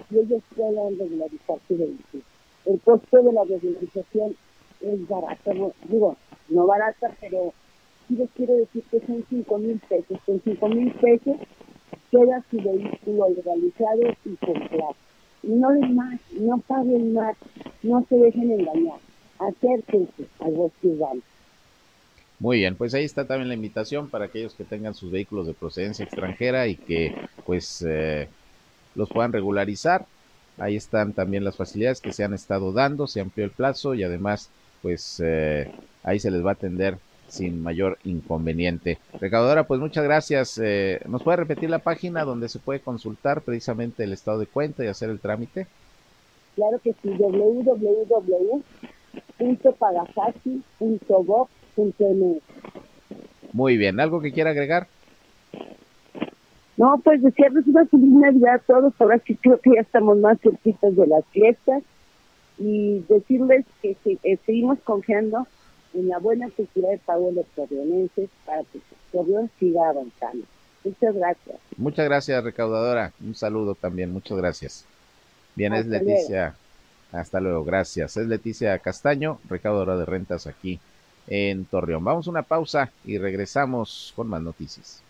[0.09, 2.23] y ellos puedan regularizar su vehículo.
[2.65, 4.35] El costo de la regularización
[4.81, 6.15] es barato, digo,
[6.49, 7.53] no barata, pero
[8.07, 10.19] sí les quiero decir que son 5 mil pesos.
[10.25, 11.37] Con 5 mil pesos
[12.11, 14.95] queda su vehículo legalizado y comprado.
[15.43, 17.37] No den más, no paguen más,
[17.83, 18.99] no se dejen engañar.
[19.39, 21.21] Acérquense al bosque urbano.
[22.39, 25.53] Muy bien, pues ahí está también la invitación para aquellos que tengan sus vehículos de
[25.53, 27.13] procedencia extranjera y que
[27.45, 28.29] pues eh,
[28.95, 30.05] los puedan regularizar.
[30.57, 34.03] Ahí están también las facilidades que se han estado dando, se amplió el plazo y
[34.03, 34.49] además
[34.81, 35.69] pues eh,
[36.03, 38.99] ahí se les va a atender sin mayor inconveniente.
[39.19, 40.57] Recaudadora, pues muchas gracias.
[40.63, 44.83] Eh, ¿Nos puede repetir la página donde se puede consultar precisamente el estado de cuenta
[44.83, 45.67] y hacer el trámite?
[46.55, 47.09] Claro que sí,
[53.53, 54.87] Muy bien, ¿algo que quiera agregar?
[56.77, 58.93] No, pues desearles una feliz Navidad a todos.
[58.99, 61.83] Ahora sí creo que ya estamos más cerquitos de las fiestas
[62.57, 65.45] y decirles que eh, seguimos confiando
[65.93, 66.99] en la buena cultura de
[67.33, 68.79] los torreonenses para que
[69.11, 70.45] Torreón siga avanzando.
[70.83, 71.57] Muchas gracias.
[71.75, 73.11] Muchas gracias, recaudadora.
[73.19, 74.13] Un saludo también.
[74.13, 74.85] Muchas gracias.
[75.55, 76.55] Bien, es Leticia.
[77.11, 78.15] Hasta luego, gracias.
[78.15, 80.79] Es Leticia Castaño, recaudadora de rentas aquí
[81.29, 82.03] en Torreón.
[82.03, 85.03] Vamos a una pausa y regresamos con más noticias.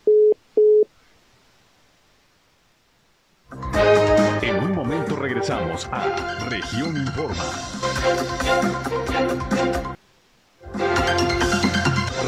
[4.41, 7.43] En un momento regresamos a Región Informa.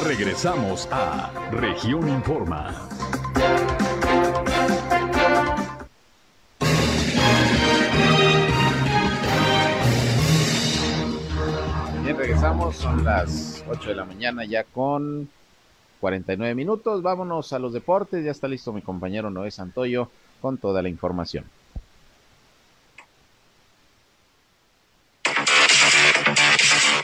[0.05, 2.87] Regresamos a Región Informa.
[12.03, 15.29] Bien, regresamos, son las 8 de la mañana ya con
[15.99, 17.01] 49 minutos.
[17.01, 20.09] Vámonos a los deportes, ya está listo mi compañero Noé Santoyo
[20.41, 21.45] con toda la información.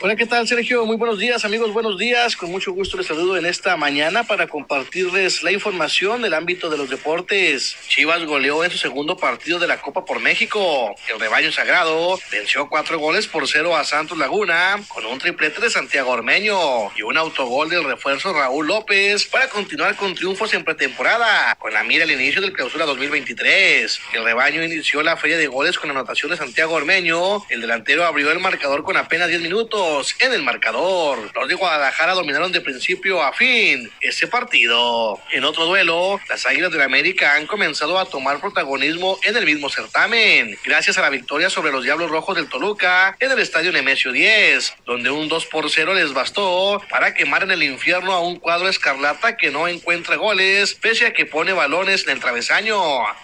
[0.08, 0.86] Hola, ¿qué tal, Sergio?
[0.86, 2.38] Muy buenos días, amigos, buenos días.
[2.38, 6.78] Con mucho gusto les saludo en esta mañana para compartirles la información del ámbito de
[6.78, 7.76] los deportes.
[7.90, 10.96] Chivas goleó en su segundo partido de la Copa por México.
[11.10, 15.70] El rebaño sagrado venció cuatro goles por cero a Santos Laguna con un triplete de
[15.70, 21.54] Santiago Ormeño y un autogol del refuerzo Raúl López para continuar con triunfos en pretemporada
[21.60, 24.00] con la mira al inicio del clausura 2023.
[24.14, 27.44] El rebaño inició la feria de goles con anotación de Santiago Ormeño.
[27.50, 31.32] El delantero abrió el marcador con apenas 10 minutos en el marcador.
[31.34, 35.20] Los de Guadalajara dominaron de principio a fin ese partido.
[35.32, 39.46] En otro duelo, las Águilas de la América han comenzado a tomar protagonismo en el
[39.46, 43.72] mismo certamen, gracias a la victoria sobre los Diablos Rojos del Toluca en el estadio
[43.72, 48.22] Nemesio 10, donde un 2 por 0 les bastó para quemar en el infierno a
[48.22, 52.78] un cuadro escarlata que no encuentra goles, pese a que pone balones en el travesaño.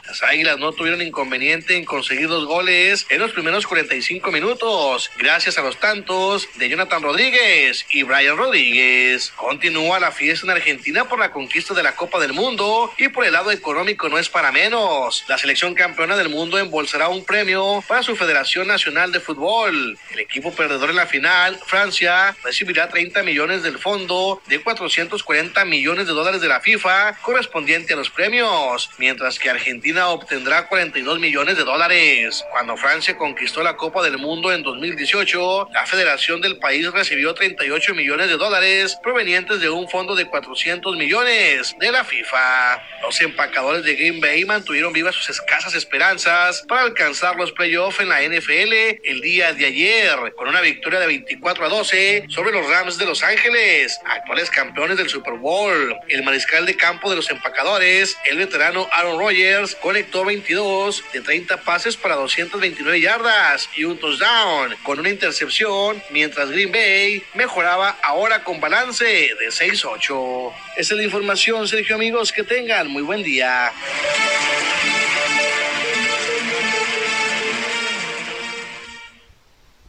[0.07, 5.57] Las Águilas no tuvieron inconveniente en conseguir dos goles en los primeros 45 minutos, gracias
[5.57, 9.31] a los tantos de Jonathan Rodríguez y Brian Rodríguez.
[9.35, 13.25] Continúa la fiesta en Argentina por la conquista de la Copa del Mundo y por
[13.25, 15.23] el lado económico no es para menos.
[15.27, 19.97] La selección campeona del mundo embolsará un premio para su Federación Nacional de Fútbol.
[20.11, 26.07] El equipo perdedor en la final, Francia, recibirá 30 millones del fondo de 440 millones
[26.07, 31.57] de dólares de la FIFA correspondiente a los premios, mientras que Argentina obtendrá 42 millones
[31.57, 32.45] de dólares.
[32.51, 37.95] Cuando Francia conquistó la Copa del Mundo en 2018, la Federación del país recibió 38
[37.95, 42.83] millones de dólares provenientes de un fondo de 400 millones de la FIFA.
[43.01, 48.09] Los empacadores de Green Bay mantuvieron vivas sus escasas esperanzas para alcanzar los playoffs en
[48.09, 52.69] la NFL el día de ayer, con una victoria de 24 a 12 sobre los
[52.69, 55.95] Rams de Los Ángeles, actuales campeones del Super Bowl.
[56.09, 61.57] El mariscal de campo de los empacadores, el veterano Aaron Rodgers, conectó 22 de 30
[61.61, 67.95] pases para 229 yardas y un touchdown, con una intercepción, mientras mientras Green Bay mejoraba
[68.03, 70.51] ahora con balance de 6-8.
[70.77, 73.71] Esa es la información, Sergio amigos, que tengan muy buen día.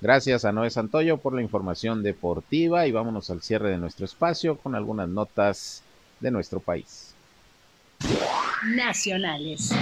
[0.02, 4.58] Gracias a Noé Santoyo por la información deportiva y vámonos al cierre de nuestro espacio
[4.58, 5.82] con algunas notas
[6.20, 7.14] de nuestro país.
[8.64, 9.72] Nacionales.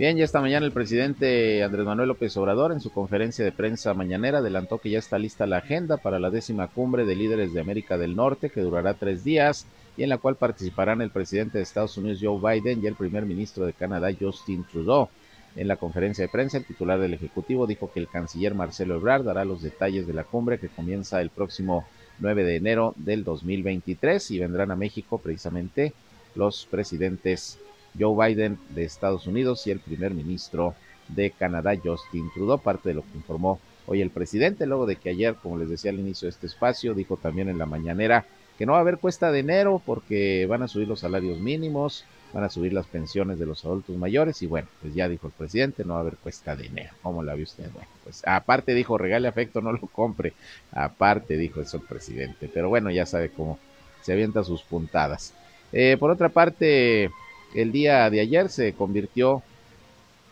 [0.00, 3.92] Bien, ya esta mañana el presidente Andrés Manuel López Obrador en su conferencia de prensa
[3.92, 7.60] mañanera adelantó que ya está lista la agenda para la décima cumbre de líderes de
[7.60, 9.66] América del Norte que durará tres días
[9.98, 13.26] y en la cual participarán el presidente de Estados Unidos Joe Biden y el primer
[13.26, 15.10] ministro de Canadá Justin Trudeau.
[15.54, 19.24] En la conferencia de prensa, el titular del Ejecutivo dijo que el canciller Marcelo Ebrard
[19.24, 21.84] dará los detalles de la cumbre que comienza el próximo
[22.20, 25.92] 9 de enero del 2023 y vendrán a México precisamente
[26.34, 27.58] los presidentes
[27.98, 30.74] Joe Biden de Estados Unidos y el primer ministro
[31.08, 35.10] de Canadá, Justin Trudeau, parte de lo que informó hoy el presidente, luego de que
[35.10, 38.24] ayer, como les decía al inicio de este espacio, dijo también en la mañanera
[38.56, 42.04] que no va a haber cuesta de enero porque van a subir los salarios mínimos,
[42.32, 45.32] van a subir las pensiones de los adultos mayores y bueno, pues ya dijo el
[45.32, 46.90] presidente, no va a haber cuesta de enero.
[47.02, 47.70] ¿Cómo la vio usted?
[47.72, 50.34] Bueno, pues aparte dijo, regale afecto, no lo compre.
[50.72, 53.58] Aparte dijo eso el presidente, pero bueno, ya sabe cómo
[54.02, 55.32] se avienta sus puntadas.
[55.72, 57.10] Eh, por otra parte,
[57.54, 59.42] el día de ayer se convirtió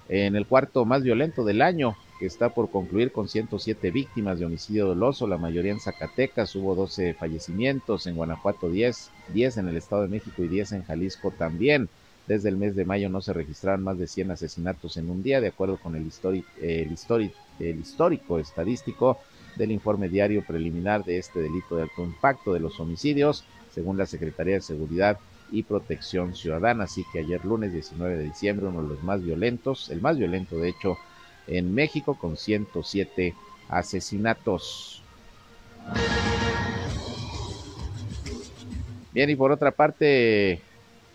[0.08, 4.46] en el cuarto más violento del año, que está por concluir con 107 víctimas de
[4.46, 9.76] homicidio doloso, la mayoría en Zacatecas, hubo 12 fallecimientos, en Guanajuato 10, 10 en el
[9.76, 11.88] Estado de México y 10 en Jalisco también.
[12.26, 15.40] Desde el mes de mayo no se registraron más de 100 asesinatos en un día,
[15.40, 16.10] de acuerdo con el,
[16.60, 16.96] el,
[17.60, 19.18] el histórico estadístico
[19.56, 24.06] del informe diario preliminar de este delito de alto impacto de los homicidios, según la
[24.06, 25.18] Secretaría de Seguridad
[25.50, 26.84] y Protección Ciudadana.
[26.84, 30.56] Así que ayer lunes 19 de diciembre, uno de los más violentos, el más violento
[30.56, 30.96] de hecho
[31.46, 33.34] en México, con 107
[33.68, 35.02] asesinatos.
[39.12, 40.60] Bien, y por otra parte,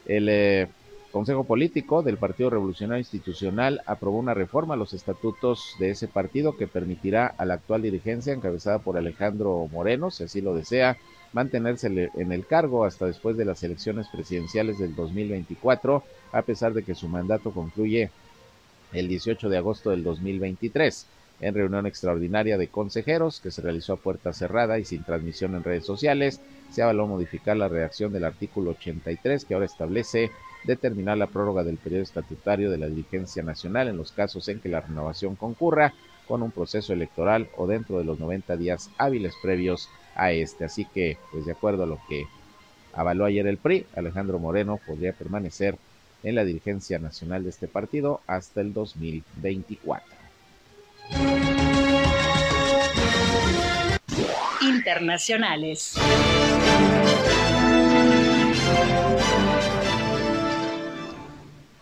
[0.05, 0.67] el eh,
[1.11, 6.57] Consejo Político del Partido Revolucionario Institucional aprobó una reforma a los estatutos de ese partido
[6.57, 10.97] que permitirá a la actual dirigencia, encabezada por Alejandro Moreno, si así lo desea,
[11.33, 16.83] mantenerse en el cargo hasta después de las elecciones presidenciales del 2024, a pesar de
[16.83, 18.09] que su mandato concluye
[18.93, 21.07] el 18 de agosto del 2023.
[21.41, 25.63] En reunión extraordinaria de consejeros que se realizó a puerta cerrada y sin transmisión en
[25.63, 26.39] redes sociales,
[26.71, 30.31] se avaló modificar la redacción del artículo 83 que ahora establece
[30.63, 34.69] determinar la prórroga del periodo estatutario de la dirigencia nacional en los casos en que
[34.69, 35.93] la renovación concurra
[36.27, 40.65] con un proceso electoral o dentro de los 90 días hábiles previos a este.
[40.65, 42.25] Así que, pues de acuerdo a lo que
[42.93, 45.77] avaló ayer el PRI, Alejandro Moreno podría permanecer
[46.23, 50.13] en la dirigencia nacional de este partido hasta el 2024.
[54.61, 55.95] Internacionales.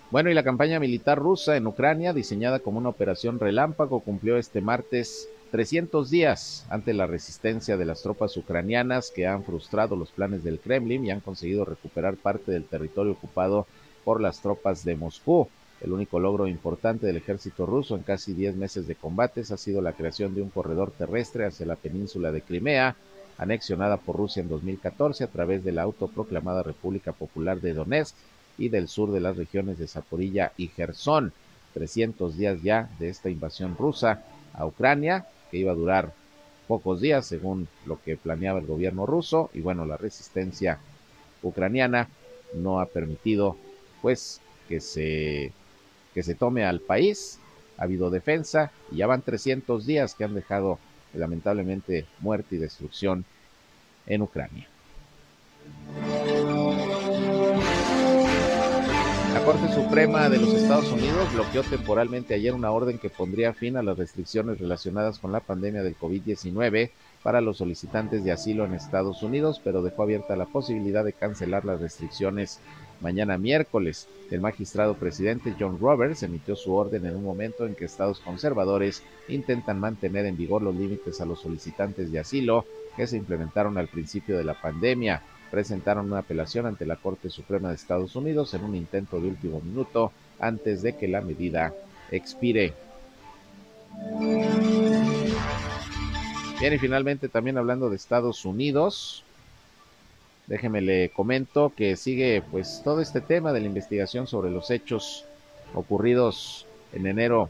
[0.09, 4.59] Bueno, y la campaña militar rusa en Ucrania, diseñada como una operación relámpago, cumplió este
[4.59, 10.45] martes 300 días ante la resistencia de las tropas ucranianas que han frustrado los planes
[10.45, 13.67] del Kremlin y han conseguido recuperar parte del territorio ocupado
[14.05, 15.49] por las tropas de Moscú.
[15.81, 19.81] El único logro importante del ejército ruso en casi 10 meses de combates ha sido
[19.81, 22.95] la creación de un corredor terrestre hacia la península de Crimea,
[23.37, 28.15] anexionada por Rusia en 2014 a través de la autoproclamada República Popular de Donetsk
[28.57, 31.33] y del sur de las regiones de Zaporilla y Gerson.
[31.73, 34.23] 300 días ya de esta invasión rusa
[34.53, 36.13] a Ucrania que iba a durar
[36.67, 40.79] pocos días según lo que planeaba el gobierno ruso y bueno, la resistencia
[41.43, 42.07] ucraniana
[42.53, 43.57] no ha permitido
[44.01, 45.51] pues que se
[46.13, 47.39] que se tome al país.
[47.77, 50.79] Ha habido defensa y ya van 300 días que han dejado
[51.13, 53.25] lamentablemente muerte y destrucción
[54.07, 54.67] en Ucrania.
[59.41, 63.75] La Corte Suprema de los Estados Unidos bloqueó temporalmente ayer una orden que pondría fin
[63.75, 66.91] a las restricciones relacionadas con la pandemia del COVID-19
[67.23, 71.65] para los solicitantes de asilo en Estados Unidos, pero dejó abierta la posibilidad de cancelar
[71.65, 72.59] las restricciones
[73.01, 74.07] mañana miércoles.
[74.29, 79.01] El magistrado presidente John Roberts emitió su orden en un momento en que estados conservadores
[79.27, 82.63] intentan mantener en vigor los límites a los solicitantes de asilo
[82.95, 87.69] que se implementaron al principio de la pandemia presentaron una apelación ante la Corte Suprema
[87.69, 91.73] de Estados Unidos en un intento de último minuto antes de que la medida
[92.09, 92.73] expire.
[96.59, 99.23] Bien, y finalmente también hablando de Estados Unidos,
[100.47, 105.25] déjeme le comento que sigue pues todo este tema de la investigación sobre los hechos
[105.73, 107.49] ocurridos en enero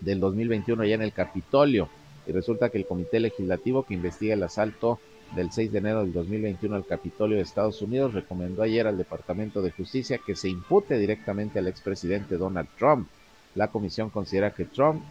[0.00, 1.88] del 2021 allá en el Capitolio.
[2.26, 5.00] Y resulta que el Comité Legislativo que investiga el asalto
[5.34, 9.62] del 6 de enero del 2021 al Capitolio de Estados Unidos recomendó ayer al Departamento
[9.62, 13.08] de Justicia que se impute directamente al expresidente Donald Trump.
[13.54, 15.02] La comisión considera que Trump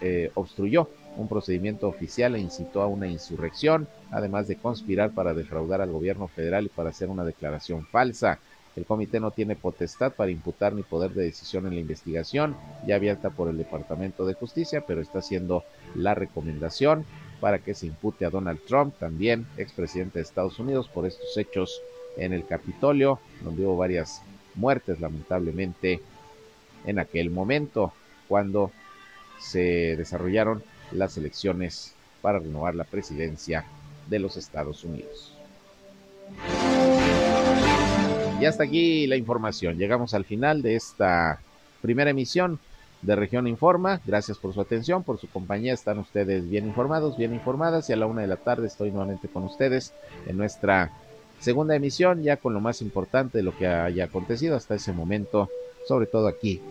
[0.00, 5.80] eh, obstruyó un procedimiento oficial e incitó a una insurrección, además de conspirar para defraudar
[5.80, 8.38] al gobierno federal y para hacer una declaración falsa.
[8.78, 12.56] El comité no tiene potestad para imputar ni poder de decisión en la investigación,
[12.86, 15.64] ya abierta por el Departamento de Justicia, pero está haciendo
[15.96, 17.04] la recomendación
[17.40, 21.82] para que se impute a Donald Trump, también expresidente de Estados Unidos, por estos hechos
[22.16, 24.22] en el Capitolio, donde hubo varias
[24.54, 26.00] muertes lamentablemente
[26.86, 27.92] en aquel momento,
[28.28, 28.70] cuando
[29.40, 30.62] se desarrollaron
[30.92, 33.64] las elecciones para renovar la presidencia
[34.08, 35.34] de los Estados Unidos.
[38.40, 39.78] Y hasta aquí la información.
[39.78, 41.40] Llegamos al final de esta
[41.82, 42.60] primera emisión
[43.02, 44.00] de Región Informa.
[44.06, 45.74] Gracias por su atención, por su compañía.
[45.74, 47.90] Están ustedes bien informados, bien informadas.
[47.90, 49.92] Y a la una de la tarde estoy nuevamente con ustedes
[50.28, 50.92] en nuestra
[51.40, 55.48] segunda emisión, ya con lo más importante de lo que haya acontecido hasta ese momento,
[55.88, 56.62] sobre todo aquí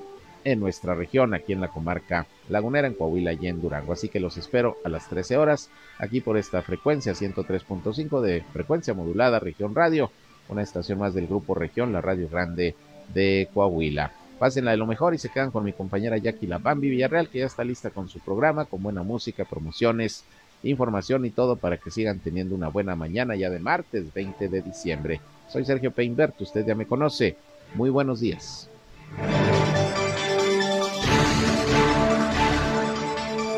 [0.45, 3.91] en nuestra región, aquí en la comarca lagunera, en Coahuila y en Durango.
[3.91, 8.93] Así que los espero a las 13 horas, aquí por esta frecuencia 103.5 de frecuencia
[8.93, 10.09] modulada, región radio,
[10.50, 12.76] una estación más del grupo región, la radio grande
[13.14, 14.12] de Coahuila.
[14.39, 17.39] Pásenla de lo mejor y se quedan con mi compañera Jackie La Bambi Villarreal, que
[17.39, 20.24] ya está lista con su programa, con buena música, promociones,
[20.64, 24.62] información y todo para que sigan teniendo una buena mañana ya de martes 20 de
[24.62, 25.22] diciembre.
[25.50, 27.36] Soy Sergio Peinbert, usted ya me conoce.
[27.74, 28.70] Muy buenos días.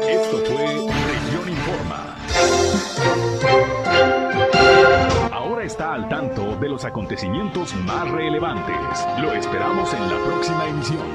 [0.08, 2.16] Esto fue Región Informa.
[5.32, 6.39] Ahora está al tanto
[6.80, 9.06] los acontecimientos más relevantes.
[9.20, 11.06] Lo esperamos en la próxima emisión.